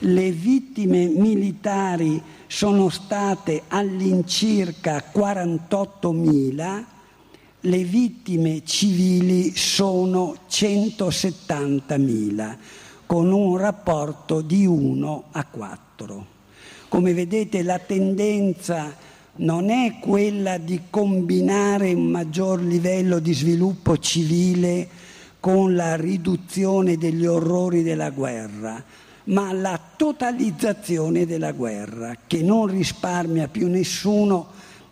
[0.00, 6.84] le vittime militari sono state all'incirca 48.000,
[7.60, 12.56] le vittime civili sono 170.000,
[13.04, 16.26] con un rapporto di 1 a 4.
[16.88, 18.94] Come vedete la tendenza
[19.38, 24.88] non è quella di combinare un maggior livello di sviluppo civile
[25.38, 28.82] con la riduzione degli orrori della guerra,
[29.24, 34.48] ma la totalizzazione della guerra, che non risparmia più nessuno.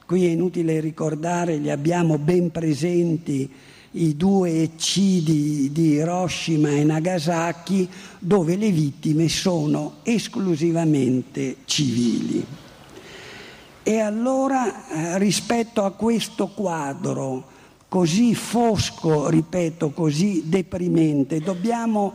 [0.06, 3.50] Qui è inutile ricordare, li abbiamo ben presenti,
[3.92, 7.88] i due eccidi di Hiroshima e Nagasaki,
[8.20, 12.44] dove le vittime sono esclusivamente civili.
[13.88, 17.44] E allora eh, rispetto a questo quadro
[17.86, 22.12] così fosco, ripeto, così deprimente, dobbiamo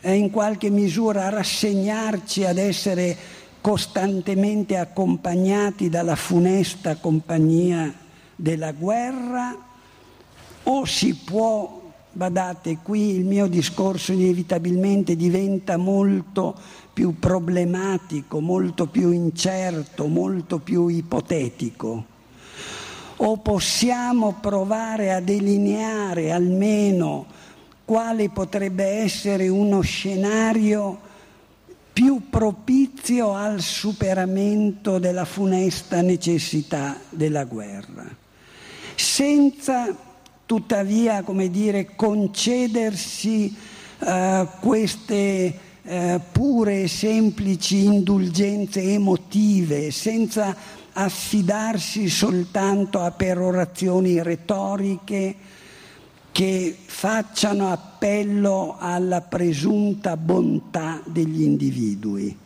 [0.00, 3.16] eh, in qualche misura rassegnarci ad essere
[3.62, 7.90] costantemente accompagnati dalla funesta compagnia
[8.36, 9.56] della guerra?
[10.64, 11.80] O si può,
[12.12, 16.54] badate qui il mio discorso inevitabilmente diventa molto
[16.98, 22.04] più problematico, molto più incerto, molto più ipotetico.
[23.18, 27.24] O possiamo provare a delineare almeno
[27.84, 30.98] quale potrebbe essere uno scenario
[31.92, 38.06] più propizio al superamento della funesta necessità della guerra,
[38.96, 39.96] senza
[40.44, 43.56] tuttavia, come dire, concedersi
[44.00, 50.54] uh, queste eh, pure e semplici indulgenze emotive, senza
[50.92, 55.34] affidarsi soltanto a perorazioni retoriche
[56.30, 62.36] che facciano appello alla presunta bontà degli individui.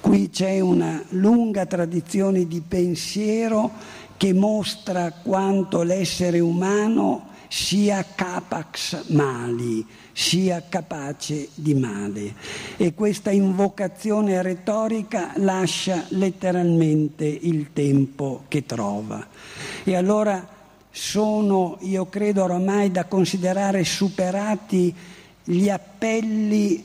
[0.00, 3.70] Qui c'è una lunga tradizione di pensiero
[4.16, 9.86] che mostra quanto l'essere umano sia capax mali,
[10.18, 12.34] sia capace di male.
[12.78, 19.26] E questa invocazione retorica lascia letteralmente il tempo che trova.
[19.84, 20.48] E allora
[20.90, 24.94] sono, io credo oramai da considerare superati
[25.44, 26.82] gli appelli,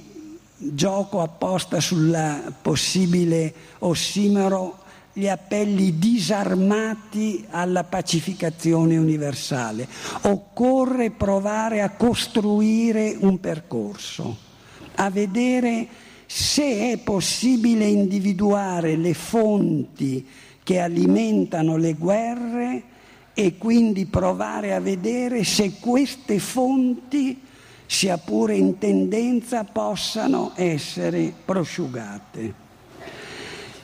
[0.58, 4.80] gioco apposta sul possibile ossimero,
[5.14, 9.88] gli appelli disarmati alla pacificazione universale.
[10.24, 14.38] Occorre provare a costruire un percorso,
[14.95, 15.88] a vedere
[16.26, 20.26] se è possibile individuare le fonti
[20.64, 22.84] che alimentano le guerre
[23.34, 27.41] e quindi provare a vedere se queste fonti,
[27.86, 32.70] sia pure in tendenza, possano essere prosciugate.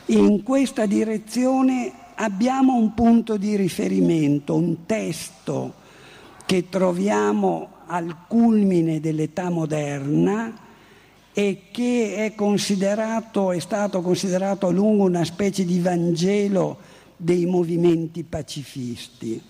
[0.10, 5.74] In questa direzione abbiamo un punto di riferimento, un testo
[6.46, 10.58] che troviamo al culmine dell'età moderna
[11.34, 16.78] e che è considerato, è stato considerato a lungo una specie di Vangelo
[17.18, 19.42] dei movimenti pacifisti.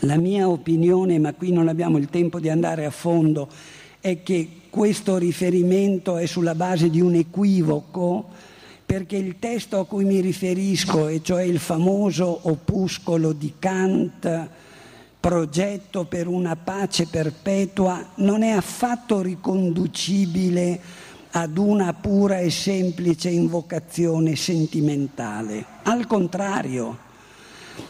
[0.00, 3.48] La mia opinione, ma qui non abbiamo il tempo di andare a fondo,
[4.00, 8.50] è che questo riferimento è sulla base di un equivoco
[8.92, 14.48] perché il testo a cui mi riferisco, e cioè il famoso opuscolo di Kant,
[15.18, 20.78] progetto per una pace perpetua, non è affatto riconducibile
[21.30, 25.64] ad una pura e semplice invocazione sentimentale.
[25.84, 26.98] Al contrario,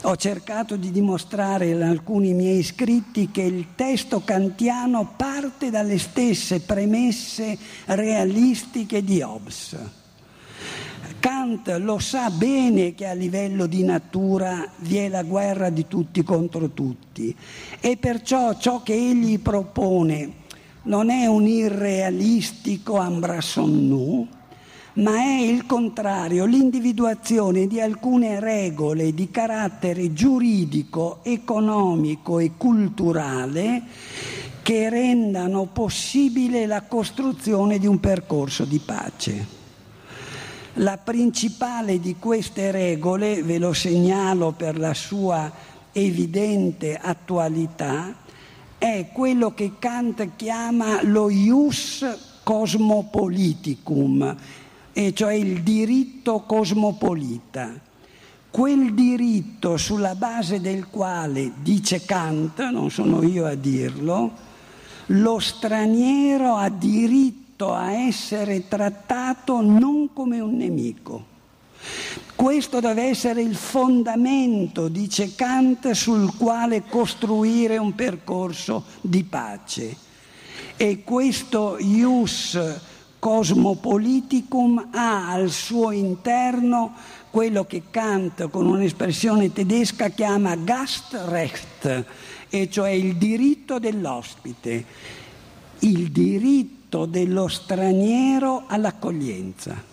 [0.02, 6.60] ho cercato di dimostrare in alcuni miei scritti che il testo kantiano parte dalle stesse
[6.60, 10.00] premesse realistiche di Hobbes
[11.22, 16.24] Kant lo sa bene che a livello di natura vi è la guerra di tutti
[16.24, 17.32] contro tutti
[17.78, 20.32] e perciò ciò che egli propone
[20.82, 24.26] non è un irrealistico ambrasonnu,
[24.94, 33.80] ma è il contrario, l'individuazione di alcune regole di carattere giuridico, economico e culturale
[34.62, 39.61] che rendano possibile la costruzione di un percorso di pace.
[40.76, 45.52] La principale di queste regole, ve lo segnalo per la sua
[45.92, 48.14] evidente attualità,
[48.78, 52.06] è quello che Kant chiama lo ius
[52.42, 54.36] cosmopoliticum,
[54.94, 57.78] e cioè il diritto cosmopolita.
[58.50, 64.32] Quel diritto sulla base del quale, dice Kant, non sono io a dirlo,
[65.06, 71.30] lo straniero ha diritto a essere trattato non come un nemico.
[72.34, 79.96] Questo deve essere il fondamento, dice Kant, sul quale costruire un percorso di pace.
[80.76, 82.58] E questo ius
[83.18, 86.92] cosmopoliticum ha al suo interno
[87.30, 92.04] quello che Kant con un'espressione tedesca chiama Gastrecht,
[92.48, 94.84] e cioè il diritto dell'ospite,
[95.80, 99.90] il diritto diritto dello straniero all'accoglienza.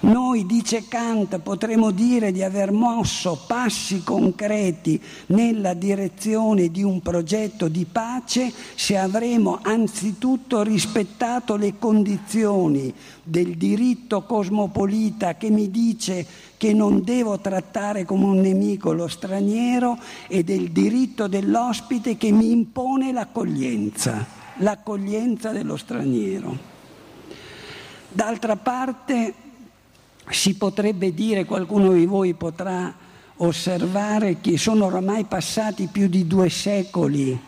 [0.00, 7.68] Noi, dice Kant, potremmo dire di aver mosso passi concreti nella direzione di un progetto
[7.68, 16.26] di pace se avremo anzitutto rispettato le condizioni del diritto cosmopolita che mi dice
[16.58, 19.96] che non devo trattare come un nemico lo straniero
[20.28, 26.70] e del diritto dell'ospite che mi impone l'accoglienza l'accoglienza dello straniero.
[28.08, 29.34] D'altra parte
[30.28, 32.94] si potrebbe dire, qualcuno di voi potrà
[33.36, 37.38] osservare che sono oramai passati più di due secoli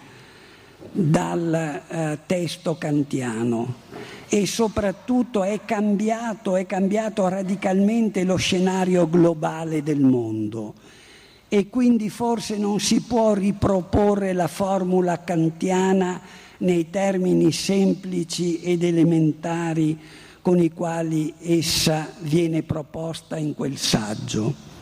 [0.91, 3.83] dal eh, testo kantiano
[4.29, 10.75] e soprattutto è cambiato, è cambiato radicalmente lo scenario globale del mondo
[11.49, 16.21] e quindi forse non si può riproporre la formula kantiana
[16.59, 19.99] nei termini semplici ed elementari
[20.41, 24.73] con i quali essa viene proposta in quel saggio.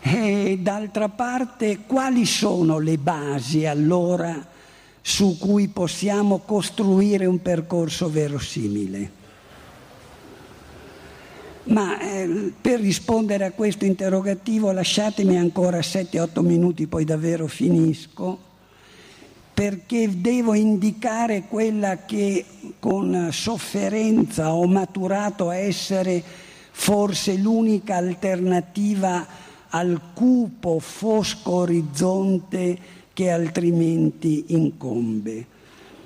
[0.00, 4.46] E d'altra parte, quali sono le basi allora
[5.00, 9.17] su cui possiamo costruire un percorso verosimile?
[11.68, 18.46] Ma eh, per rispondere a questo interrogativo lasciatemi ancora 7-8 minuti, poi davvero finisco
[19.58, 22.44] perché devo indicare quella che
[22.78, 26.22] con sofferenza ho maturato a essere
[26.70, 29.26] forse l'unica alternativa
[29.70, 32.78] al cupo fosco orizzonte
[33.12, 35.44] che altrimenti incombe.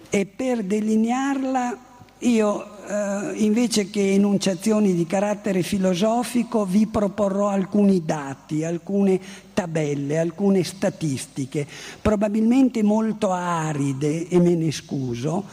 [0.09, 1.79] E per delinearla
[2.23, 9.21] io eh, invece che enunciazioni di carattere filosofico vi proporrò alcuni dati, alcune
[9.53, 11.67] tabelle, alcune statistiche,
[12.01, 15.45] probabilmente molto aride e me ne scuso,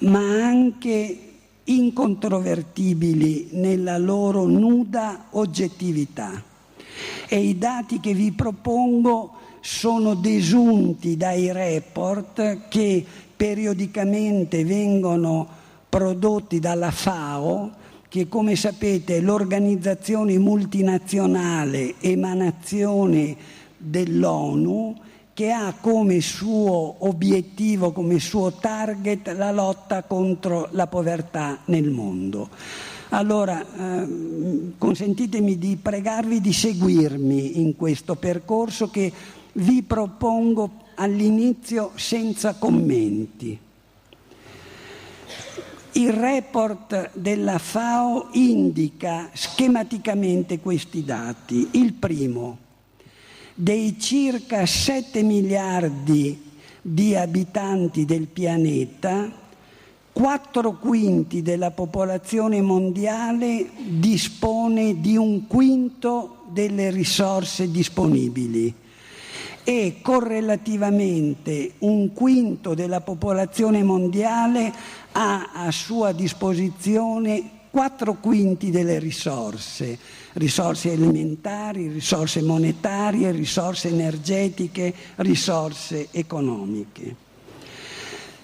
[0.00, 1.18] ma anche
[1.64, 6.42] incontrovertibili nella loro nuda oggettività.
[7.26, 13.04] E i dati che vi propongo sono desunti dai report che
[13.36, 15.57] periodicamente vengono
[15.88, 17.70] prodotti dalla FAO,
[18.08, 23.36] che come sapete è l'organizzazione multinazionale emanazione
[23.76, 24.96] dell'ONU
[25.34, 32.48] che ha come suo obiettivo, come suo target la lotta contro la povertà nel mondo.
[33.10, 39.12] Allora, eh, consentitemi di pregarvi di seguirmi in questo percorso che
[39.52, 43.58] vi propongo all'inizio senza commenti.
[45.92, 51.68] Il report della FAO indica schematicamente questi dati.
[51.72, 52.58] Il primo,
[53.54, 56.40] dei circa 7 miliardi
[56.80, 59.30] di abitanti del pianeta,
[60.12, 68.74] 4 quinti della popolazione mondiale dispone di un quinto delle risorse disponibili
[69.68, 74.72] e correlativamente un quinto della popolazione mondiale
[75.20, 79.98] ha a sua disposizione quattro quinti delle risorse,
[80.34, 87.26] risorse alimentari, risorse monetarie, risorse energetiche, risorse economiche.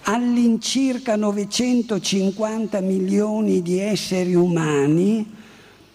[0.03, 5.33] All'incirca 950 milioni di esseri umani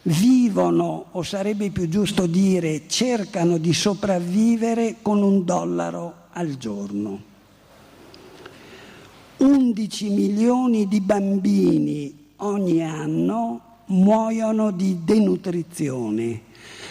[0.05, 7.30] vivono, o sarebbe più giusto dire, cercano di sopravvivere con un dollaro al giorno.
[9.41, 16.43] 11 milioni di bambini ogni anno muoiono di denutrizione,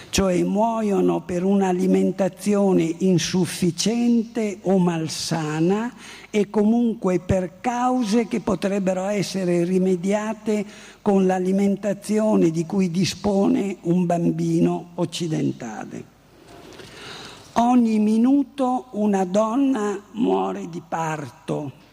[0.10, 5.94] cioè muoiono per un'alimentazione insufficiente o malsana
[6.32, 10.66] e comunque per cause che potrebbero essere rimediate
[11.04, 16.04] con l'alimentazione di cui dispone un bambino occidentale.
[17.54, 21.88] Ogni minuto una donna muore di parto,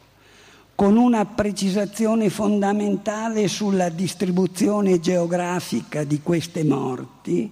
[0.77, 7.51] con una precisazione fondamentale sulla distribuzione geografica di queste morti,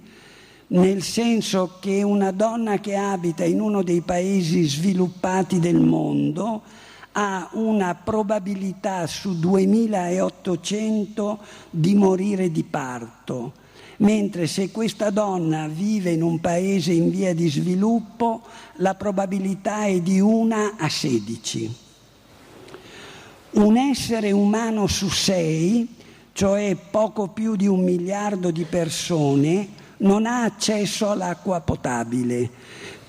[0.66, 6.60] nel senso che una donna che abita in uno dei paesi sviluppati del mondo
[7.12, 11.38] ha una probabilità su 2800
[11.70, 13.54] di morire di parto,
[13.98, 18.42] mentre se questa donna vive in un paese in via di sviluppo
[18.74, 21.83] la probabilità è di 1 a 16.
[23.54, 25.86] Un essere umano su sei,
[26.32, 32.50] cioè poco più di un miliardo di persone, non ha accesso all'acqua potabile,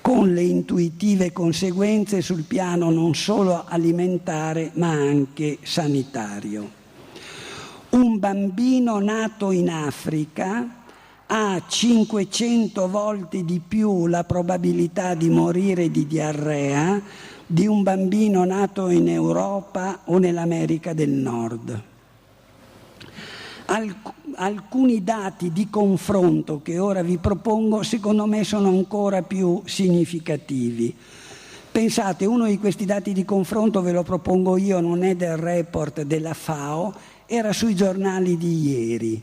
[0.00, 6.70] con le intuitive conseguenze sul piano non solo alimentare ma anche sanitario.
[7.90, 10.84] Un bambino nato in Africa
[11.26, 18.88] ha 500 volte di più la probabilità di morire di diarrea di un bambino nato
[18.88, 21.82] in Europa o nell'America del Nord.
[23.66, 30.94] Alc- alcuni dati di confronto che ora vi propongo secondo me sono ancora più significativi.
[31.70, 36.02] Pensate, uno di questi dati di confronto ve lo propongo io, non è del report
[36.02, 36.94] della FAO,
[37.26, 39.22] era sui giornali di ieri.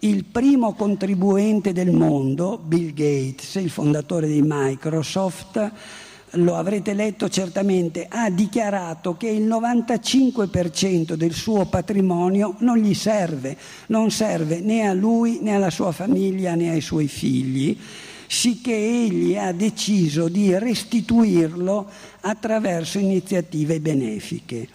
[0.00, 5.72] Il primo contribuente del mondo, Bill Gates, il fondatore di Microsoft,
[6.34, 13.56] lo avrete letto certamente, ha dichiarato che il 95% del suo patrimonio non gli serve,
[13.86, 17.76] non serve né a lui né alla sua famiglia né ai suoi figli,
[18.26, 21.88] sicché egli ha deciso di restituirlo
[22.20, 24.68] attraverso iniziative benefiche.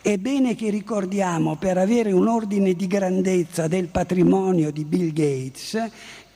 [0.00, 5.76] È bene che ricordiamo, per avere un ordine di grandezza del patrimonio di Bill Gates,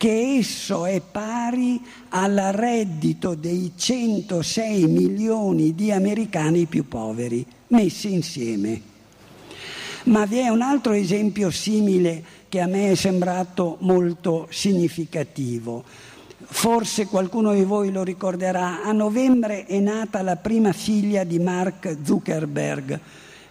[0.02, 8.80] che esso è pari al reddito dei 106 milioni di americani più poveri, messi insieme.
[10.06, 15.84] Ma vi è un altro esempio simile che a me è sembrato molto significativo.
[16.46, 21.98] Forse qualcuno di voi lo ricorderà, a novembre è nata la prima figlia di Mark
[22.02, 22.98] Zuckerberg,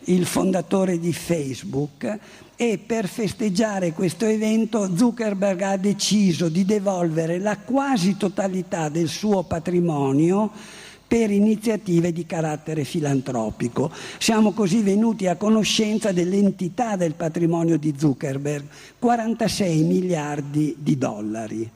[0.05, 2.19] il fondatore di Facebook,
[2.55, 9.41] e per festeggiare questo evento Zuckerberg ha deciso di devolvere la quasi totalità del suo
[9.41, 10.51] patrimonio
[11.07, 13.91] per iniziative di carattere filantropico.
[14.19, 18.65] Siamo così venuti a conoscenza dell'entità del patrimonio di Zuckerberg,
[18.99, 21.71] 46 miliardi di dollari.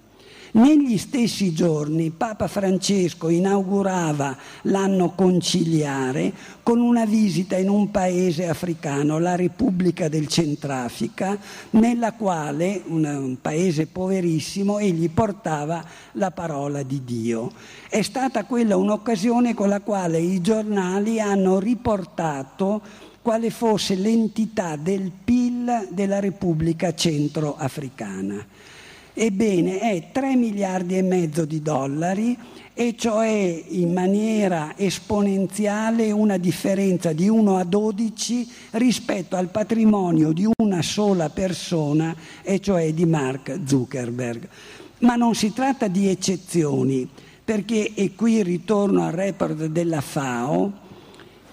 [0.55, 6.31] Negli stessi giorni Papa Francesco inaugurava l'anno conciliare
[6.63, 11.37] con una visita in un paese africano, la Repubblica del Centrafrica,
[11.71, 15.83] nella quale, un paese poverissimo, egli portava
[16.13, 17.51] la parola di Dio.
[17.89, 22.81] È stata quella un'occasione con la quale i giornali hanno riportato
[23.21, 28.73] quale fosse l'entità del PIL della Repubblica Centroafricana.
[29.18, 32.38] Ebbene, è 3 miliardi e mezzo di dollari
[32.74, 40.45] e cioè in maniera esponenziale una differenza di 1 a 12 rispetto al patrimonio di
[40.57, 44.49] una sola persona, e cioè di Mark Zuckerberg.
[44.99, 47.07] Ma non si tratta di eccezioni,
[47.41, 50.74] perché, e qui ritorno al report della FAO,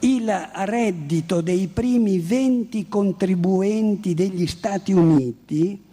[0.00, 5.90] il reddito dei primi 20 contribuenti degli Stati Uniti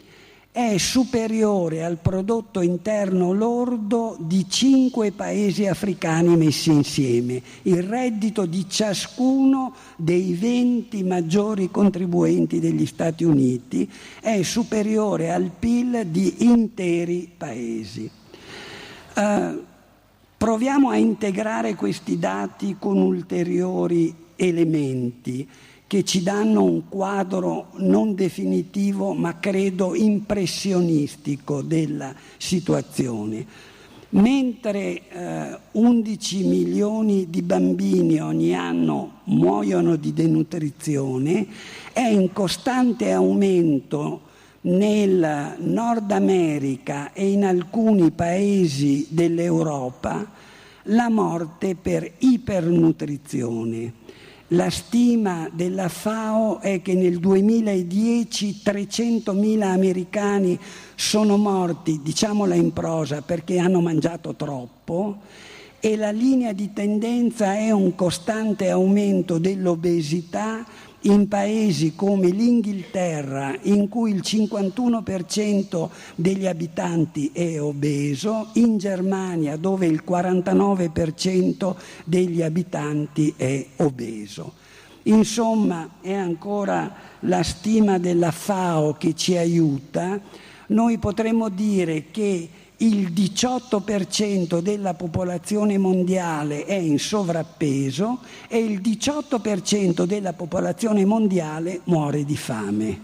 [0.67, 7.41] è superiore al prodotto interno lordo di cinque paesi africani messi insieme.
[7.61, 13.89] Il reddito di ciascuno dei 20 maggiori contribuenti degli Stati Uniti
[14.19, 18.11] è superiore al PIL di interi paesi.
[19.15, 19.63] Uh,
[20.35, 25.47] proviamo a integrare questi dati con ulteriori elementi
[25.89, 33.43] che ci danno un quadro non definitivo ma credo impressionistico della situazione.
[34.09, 41.47] Mentre eh, 11 milioni di bambini ogni anno muoiono di denutrizione,
[41.91, 44.21] è in costante aumento
[44.61, 50.23] nel Nord America e in alcuni paesi dell'Europa
[50.83, 53.98] la morte per ipernutrizione
[54.49, 60.57] la stima della FAO è che nel 2010 300.000 americani
[60.95, 65.17] sono morti, diciamola in prosa, perché hanno mangiato troppo
[65.79, 70.65] e la linea di tendenza è un costante aumento dell'obesità
[71.01, 79.85] in paesi come l'Inghilterra, in cui il 51% degli abitanti è obeso, in Germania, dove
[79.85, 84.53] il 49% degli abitanti è obeso.
[85.03, 90.19] Insomma, è ancora la stima della FAO che ci aiuta.
[90.67, 92.49] Noi potremmo dire che
[92.81, 102.23] il 18% della popolazione mondiale è in sovrappeso e il 18% della popolazione mondiale muore
[102.23, 102.99] di fame.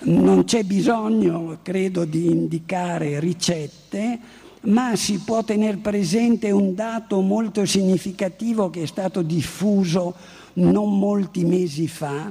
[0.00, 4.18] Non c'è bisogno, credo, di indicare ricette,
[4.62, 10.14] ma si può tenere presente un dato molto significativo che è stato diffuso
[10.54, 12.30] non molti mesi fa,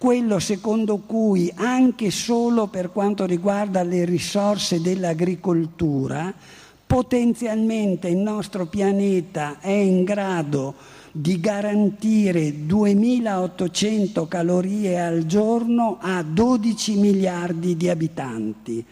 [0.00, 6.32] quello secondo cui anche solo per quanto riguarda le risorse dell'agricoltura,
[6.86, 10.74] potenzialmente il nostro pianeta è in grado
[11.12, 18.82] di garantire 2800 calorie al giorno a 12 miliardi di abitanti,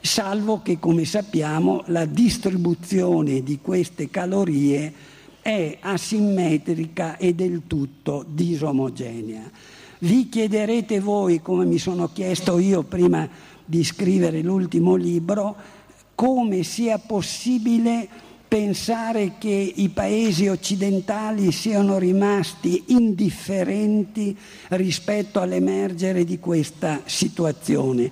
[0.00, 4.90] salvo che, come sappiamo, la distribuzione di queste calorie
[5.42, 9.76] è asimmetrica e del tutto disomogenea.
[10.00, 13.28] Vi chiederete voi, come mi sono chiesto io prima
[13.64, 15.56] di scrivere l'ultimo libro,
[16.14, 18.08] come sia possibile
[18.46, 24.36] pensare che i paesi occidentali siano rimasti indifferenti
[24.68, 28.10] rispetto all'emergere di questa situazione.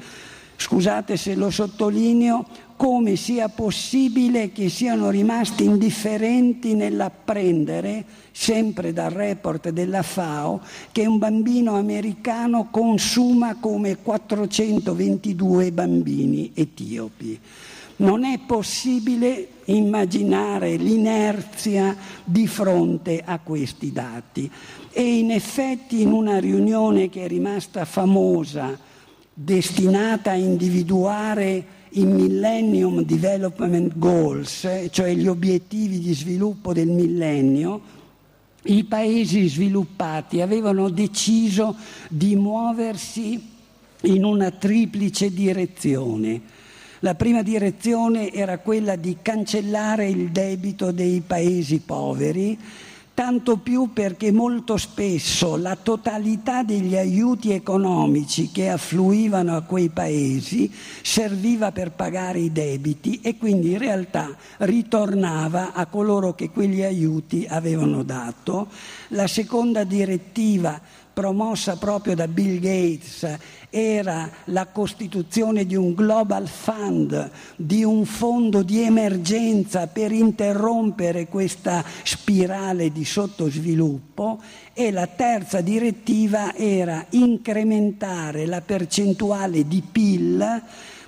[0.57, 2.47] Scusate se lo sottolineo,
[2.77, 10.61] come sia possibile che siano rimasti indifferenti nell'apprendere, sempre dal report della FAO,
[10.93, 17.41] che un bambino americano consuma come 422 bambini etiopi.
[17.99, 24.51] Non è possibile immaginare l'inerzia di fronte a questi dati.
[24.93, 28.79] E in effetti in una riunione che è rimasta famosa,
[29.33, 37.81] destinata a individuare i Millennium Development Goals, cioè gli obiettivi di sviluppo del millennio,
[38.65, 41.75] i paesi sviluppati avevano deciso
[42.11, 43.43] di muoversi
[44.03, 46.41] in una triplice direzione.
[47.01, 52.59] La prima direzione era quella di cancellare il debito dei paesi poveri,
[53.17, 60.71] tanto più perché molto spesso la totalità degli aiuti economici che affluivano a quei paesi
[61.01, 67.47] serviva per pagare i debiti e quindi in realtà ritornava a coloro che quegli aiuti
[67.49, 68.69] avevano dato.
[69.09, 70.79] La seconda direttiva
[71.17, 73.39] promossa proprio da Bill Gates
[73.71, 81.83] era la costituzione di un Global Fund, di un fondo di emergenza per interrompere questa
[82.03, 84.43] spirale di sottosviluppo
[84.75, 90.63] e la terza direttiva era incrementare la percentuale di PIL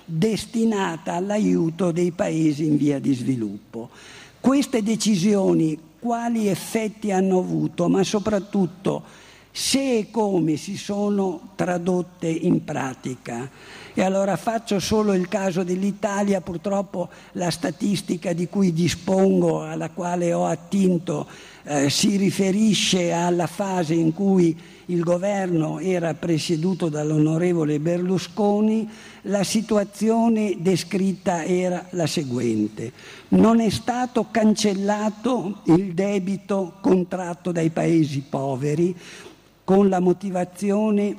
[0.05, 3.91] destinata all'aiuto dei paesi in via di sviluppo.
[4.39, 12.63] Queste decisioni quali effetti hanno avuto, ma soprattutto se e come si sono tradotte in
[12.63, 13.49] pratica.
[13.93, 20.31] E allora faccio solo il caso dell'Italia, purtroppo la statistica di cui dispongo, alla quale
[20.31, 21.27] ho attinto,
[21.63, 28.89] eh, si riferisce alla fase in cui il governo era presieduto dall'onorevole Berlusconi,
[29.23, 32.91] la situazione descritta era la seguente.
[33.29, 38.95] Non è stato cancellato il debito contratto dai paesi poveri,
[39.69, 41.15] con la motivazione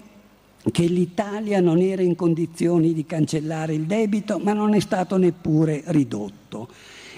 [0.72, 5.84] che l'Italia non era in condizioni di cancellare il debito, ma non è stato neppure
[5.86, 6.66] ridotto.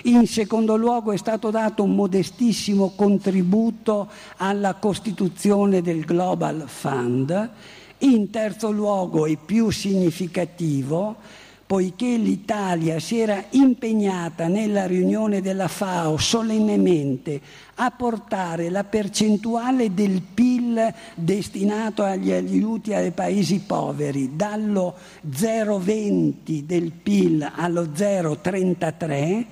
[0.02, 7.50] In secondo luogo è stato dato un modestissimo contributo alla costituzione del Global Fund.
[8.00, 11.16] In terzo luogo e più significativo,
[11.72, 17.40] poiché l'Italia si era impegnata nella riunione della FAO solennemente
[17.76, 24.96] a portare la percentuale del PIL destinato agli aiuti ai paesi poveri dallo
[25.26, 29.46] 0,20 del PIL allo 0,33,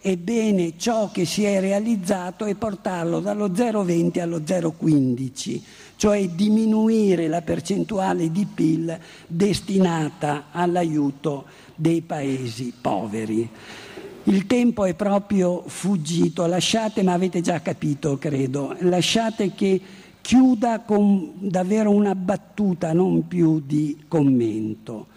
[0.00, 5.60] ebbene ciò che si è realizzato è portarlo dallo 0,20 allo 0,15
[6.00, 11.44] cioè diminuire la percentuale di PIL destinata all'aiuto
[11.74, 13.46] dei paesi poveri.
[14.22, 19.78] Il tempo è proprio fuggito, lasciate, ma avete già capito, credo, lasciate che
[20.22, 25.08] chiuda con davvero una battuta, non più di commento.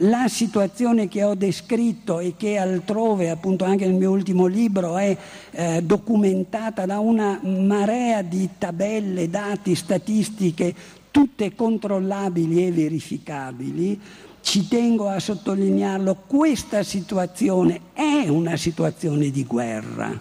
[0.00, 5.16] La situazione che ho descritto e che altrove, appunto anche nel mio ultimo libro, è
[5.52, 10.74] eh, documentata da una marea di tabelle, dati, statistiche,
[11.10, 14.00] tutte controllabili e verificabili,
[14.46, 20.16] ci tengo a sottolinearlo, questa situazione è una situazione di guerra.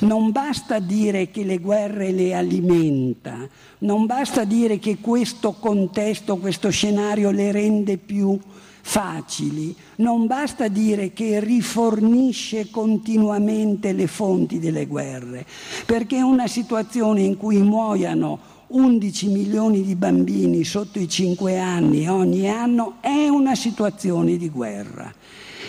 [0.00, 3.46] Non basta dire che le guerre le alimenta,
[3.78, 8.36] non basta dire che questo contesto, questo scenario le rende più
[8.82, 15.46] facili, non basta dire che rifornisce continuamente le fonti delle guerre,
[15.86, 22.48] perché una situazione in cui muoiano 11 milioni di bambini sotto i 5 anni ogni
[22.48, 25.12] anno è una situazione di guerra.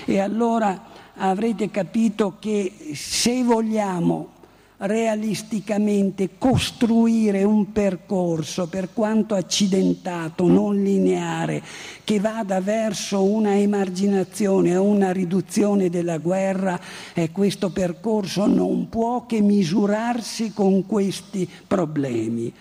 [0.05, 4.39] E allora avrete capito che se vogliamo
[4.82, 11.61] realisticamente costruire un percorso, per quanto accidentato, non lineare,
[12.03, 16.79] che vada verso una emarginazione una riduzione della guerra,
[17.13, 22.51] e questo percorso non può che misurarsi con questi problemi.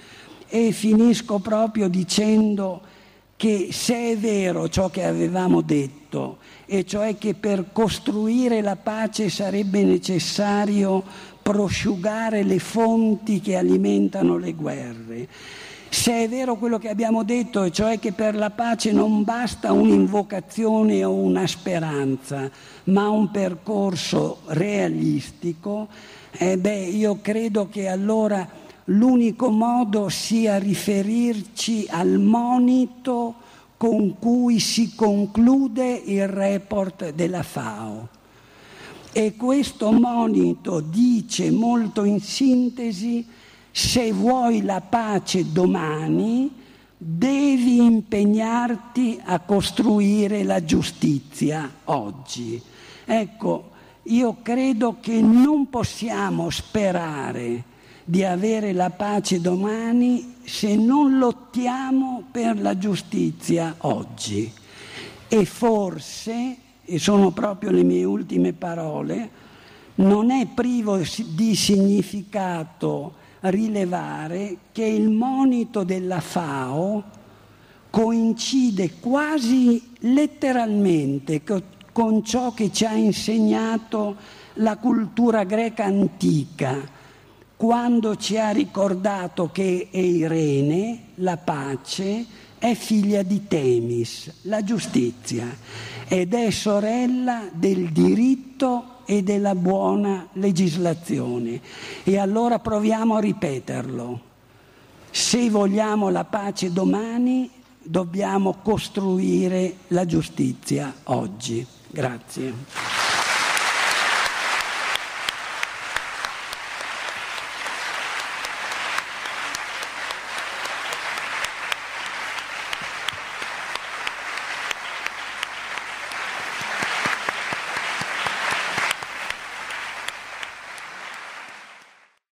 [0.49, 2.83] E finisco proprio dicendo
[3.37, 9.31] che se è vero ciò che avevamo detto, e cioè che per costruire la pace
[9.31, 11.03] sarebbe necessario
[11.43, 15.29] prosciugare le fonti che alimentano le guerre.
[15.89, 21.03] Se è vero quello che abbiamo detto, cioè che per la pace non basta un'invocazione
[21.03, 22.49] o una speranza,
[22.85, 25.89] ma un percorso realistico,
[26.31, 28.49] eh beh, io credo che allora
[28.85, 33.35] l'unico modo sia riferirci al monito
[33.77, 38.20] con cui si conclude il report della FAO.
[39.13, 43.27] E questo monito dice molto in sintesi,
[43.73, 46.51] se vuoi la pace domani,
[46.97, 52.61] devi impegnarti a costruire la giustizia oggi.
[53.05, 53.71] Ecco,
[54.05, 57.65] io credo che non possiamo sperare
[58.05, 64.53] di avere la pace domani se non lottiamo per la giustizia oggi.
[65.27, 66.57] E forse
[66.91, 69.31] e sono proprio le mie ultime parole,
[69.97, 77.05] non è privo di significato rilevare che il monito della FAO
[77.91, 81.43] coincide quasi letteralmente
[81.93, 84.17] con ciò che ci ha insegnato
[84.55, 86.77] la cultura greca antica,
[87.57, 92.27] quando ci ha ricordato che Eirene, la pace,
[92.59, 95.47] è figlia di Temis, la giustizia,
[96.13, 101.61] ed è sorella del diritto e della buona legislazione.
[102.03, 104.21] E allora proviamo a ripeterlo.
[105.09, 107.49] Se vogliamo la pace domani,
[107.81, 111.65] dobbiamo costruire la giustizia oggi.
[111.87, 113.00] Grazie.